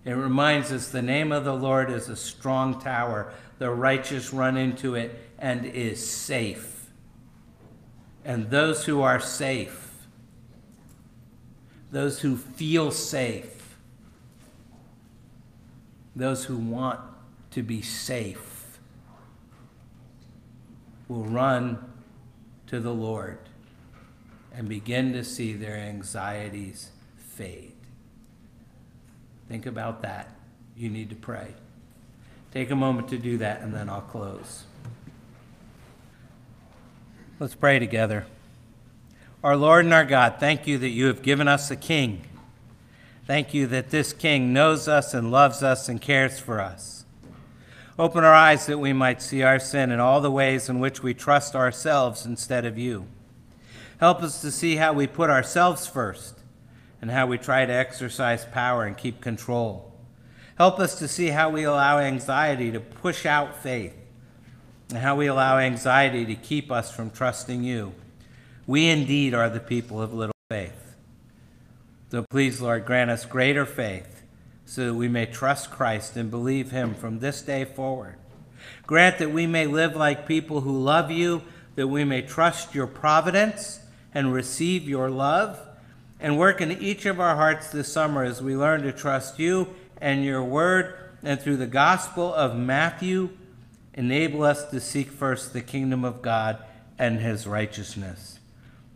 It 0.05 0.15
reminds 0.15 0.73
us 0.73 0.89
the 0.89 1.01
name 1.01 1.31
of 1.31 1.45
the 1.45 1.55
Lord 1.55 1.89
is 1.89 2.09
a 2.09 2.17
strong 2.17 2.81
tower. 2.81 3.33
The 3.59 3.71
righteous 3.71 4.33
run 4.33 4.57
into 4.57 4.97
it 4.97 5.17
and 5.39 5.67
is 5.67 6.05
safe. 6.05 6.91
And 8.25 8.51
those 8.51 8.87
who 8.87 9.03
are 9.03 9.21
safe, 9.21 9.93
those 11.93 12.23
who 12.23 12.37
feel 12.37 12.91
safe, 12.91 13.58
those 16.19 16.45
who 16.45 16.57
want 16.57 17.01
to 17.53 17.63
be 17.63 17.81
safe, 17.81 18.79
will 21.09 21.25
run 21.25 21.79
to 22.67 22.81
the 22.81 22.93
Lord 22.93 23.39
and 24.53 24.69
begin 24.69 25.13
to 25.15 25.25
see 25.25 25.55
their 25.55 25.77
anxieties 25.77 26.91
fade. 27.17 27.73
Think 29.49 29.65
about 29.65 30.03
that. 30.03 30.35
You 30.77 30.91
need 30.91 31.09
to 31.11 31.17
pray. 31.17 31.55
Take 32.53 32.71
a 32.71 32.77
moment 32.77 33.09
to 33.09 33.19
do 33.19 33.39
that, 33.39 33.63
and 33.63 33.73
then 33.73 33.89
I'll 33.89 34.01
close. 34.01 34.65
Let's 37.41 37.55
pray 37.55 37.79
together. 37.79 38.27
Our 39.43 39.57
Lord 39.57 39.85
and 39.85 39.95
our 39.95 40.05
God, 40.05 40.37
thank 40.41 40.67
you 40.67 40.77
that 40.79 40.89
you 40.89 41.07
have 41.07 41.23
given 41.23 41.47
us 41.47 41.71
a 41.71 41.77
king. 41.77 42.28
Thank 43.29 43.53
you 43.53 43.67
that 43.67 43.91
this 43.91 44.15
king 44.15 44.55
knows 44.55 44.89
us 44.89 45.13
and 45.13 45.31
loves 45.31 45.63
us 45.63 45.87
and 45.87 46.01
cares 46.01 46.41
for 46.41 46.63
us. 46.63 47.05
Open 47.99 48.25
our 48.25 48.33
eyes 48.33 48.65
that 48.65 48.79
we 48.79 48.95
might 48.95 49.21
see 49.21 49.43
our 49.43 49.59
sin 49.59 49.91
and 49.91 50.01
all 50.01 50.23
the 50.23 50.31
ways 50.31 50.71
in 50.71 50.81
which 50.81 51.03
we 51.03 51.13
trust 51.13 51.55
ourselves 51.55 52.25
instead 52.25 52.65
of 52.65 52.79
you. 52.79 53.07
Help 54.01 54.23
us 54.23 54.41
to 54.41 54.51
see 54.51 54.77
how 54.77 54.95
we 54.95 55.07
put 55.07 55.29
ourselves 55.29 55.87
first 55.87 56.39
and 57.03 57.11
how 57.11 57.27
we 57.27 57.37
try 57.37 57.67
to 57.67 57.73
exercise 57.73 58.47
power 58.47 58.85
and 58.85 58.97
keep 58.97 59.21
control. 59.21 59.93
Help 60.57 60.81
us 60.81 60.99
to 60.99 61.07
see 61.07 61.27
how 61.27 61.51
we 61.51 61.65
allow 61.65 61.99
anxiety 61.99 62.73
to 62.73 62.81
push 62.81 63.27
out 63.27 63.55
faith 63.55 63.95
and 64.89 65.01
how 65.01 65.15
we 65.15 65.27
allow 65.27 65.59
anxiety 65.59 66.25
to 66.25 66.35
keep 66.35 66.73
us 66.73 66.91
from 66.91 67.11
trusting 67.11 67.63
you. 67.63 67.93
We 68.67 68.89
indeed 68.89 69.35
are 69.35 69.51
the 69.51 69.61
people 69.61 70.01
of 70.01 70.15
little 70.15 70.35
faith. 70.49 70.88
So 72.11 72.25
please, 72.31 72.61
Lord, 72.61 72.87
grant 72.87 73.11
us 73.11 73.27
greater 73.27 73.67
faith 73.67 74.23
so 74.65 74.87
that 74.87 74.95
we 74.95 75.09
may 75.09 75.27
trust 75.27 75.71
Christ 75.71 76.17
and 76.17 76.31
believe 76.31 76.71
him 76.71 76.95
from 76.95 77.19
this 77.19 77.43
day 77.43 77.67
forward. 77.67 78.17
Grant 78.87 79.19
that 79.19 79.31
we 79.31 79.47
may 79.47 79.67
live 79.67 79.95
like 79.95 80.27
people 80.27 80.63
who 80.63 80.83
love 80.83 81.11
you, 81.11 81.43
that 81.75 81.89
we 81.89 82.05
may 82.05 82.23
trust 82.23 82.75
your 82.75 82.87
providence 82.87 83.81
and 84.15 84.33
receive 84.33 84.89
your 84.89 85.11
love, 85.11 85.61
and 86.19 86.39
work 86.39 86.61
in 86.61 86.73
each 86.73 87.05
of 87.05 87.21
our 87.21 87.37
hearts 87.37 87.71
this 87.71 87.93
summer 87.93 88.25
as 88.25 88.43
we 88.43 88.57
learn 88.57 88.83
to 88.83 88.93
trust 88.93 89.39
you 89.39 89.75
and 90.01 90.25
your 90.25 90.43
word, 90.43 90.95
and 91.23 91.41
through 91.41 91.57
the 91.59 91.67
gospel 91.67 92.33
of 92.33 92.57
Matthew, 92.57 93.31
enable 93.95 94.45
us 94.45 94.65
to 94.71 94.81
seek 94.81 95.11
first 95.11 95.53
the 95.53 95.61
kingdom 95.61 96.05
of 96.05 96.23
God 96.23 96.63
and 96.99 97.21
his 97.21 97.47
righteousness. 97.47 98.39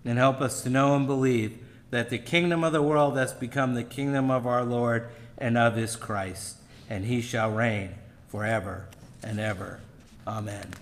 And 0.04 0.18
help 0.18 0.40
us 0.40 0.62
to 0.62 0.70
know 0.70 0.96
and 0.96 1.06
believe 1.06 1.58
that 1.92 2.08
the 2.08 2.18
kingdom 2.18 2.64
of 2.64 2.72
the 2.72 2.80
world 2.80 3.18
has 3.18 3.34
become 3.34 3.74
the 3.74 3.84
kingdom 3.84 4.30
of 4.30 4.46
our 4.46 4.64
Lord 4.64 5.10
and 5.36 5.58
of 5.58 5.76
his 5.76 5.94
Christ, 5.94 6.56
and 6.88 7.04
he 7.04 7.20
shall 7.20 7.50
reign 7.50 7.90
forever 8.28 8.86
and 9.22 9.38
ever. 9.38 9.78
Amen. 10.26 10.72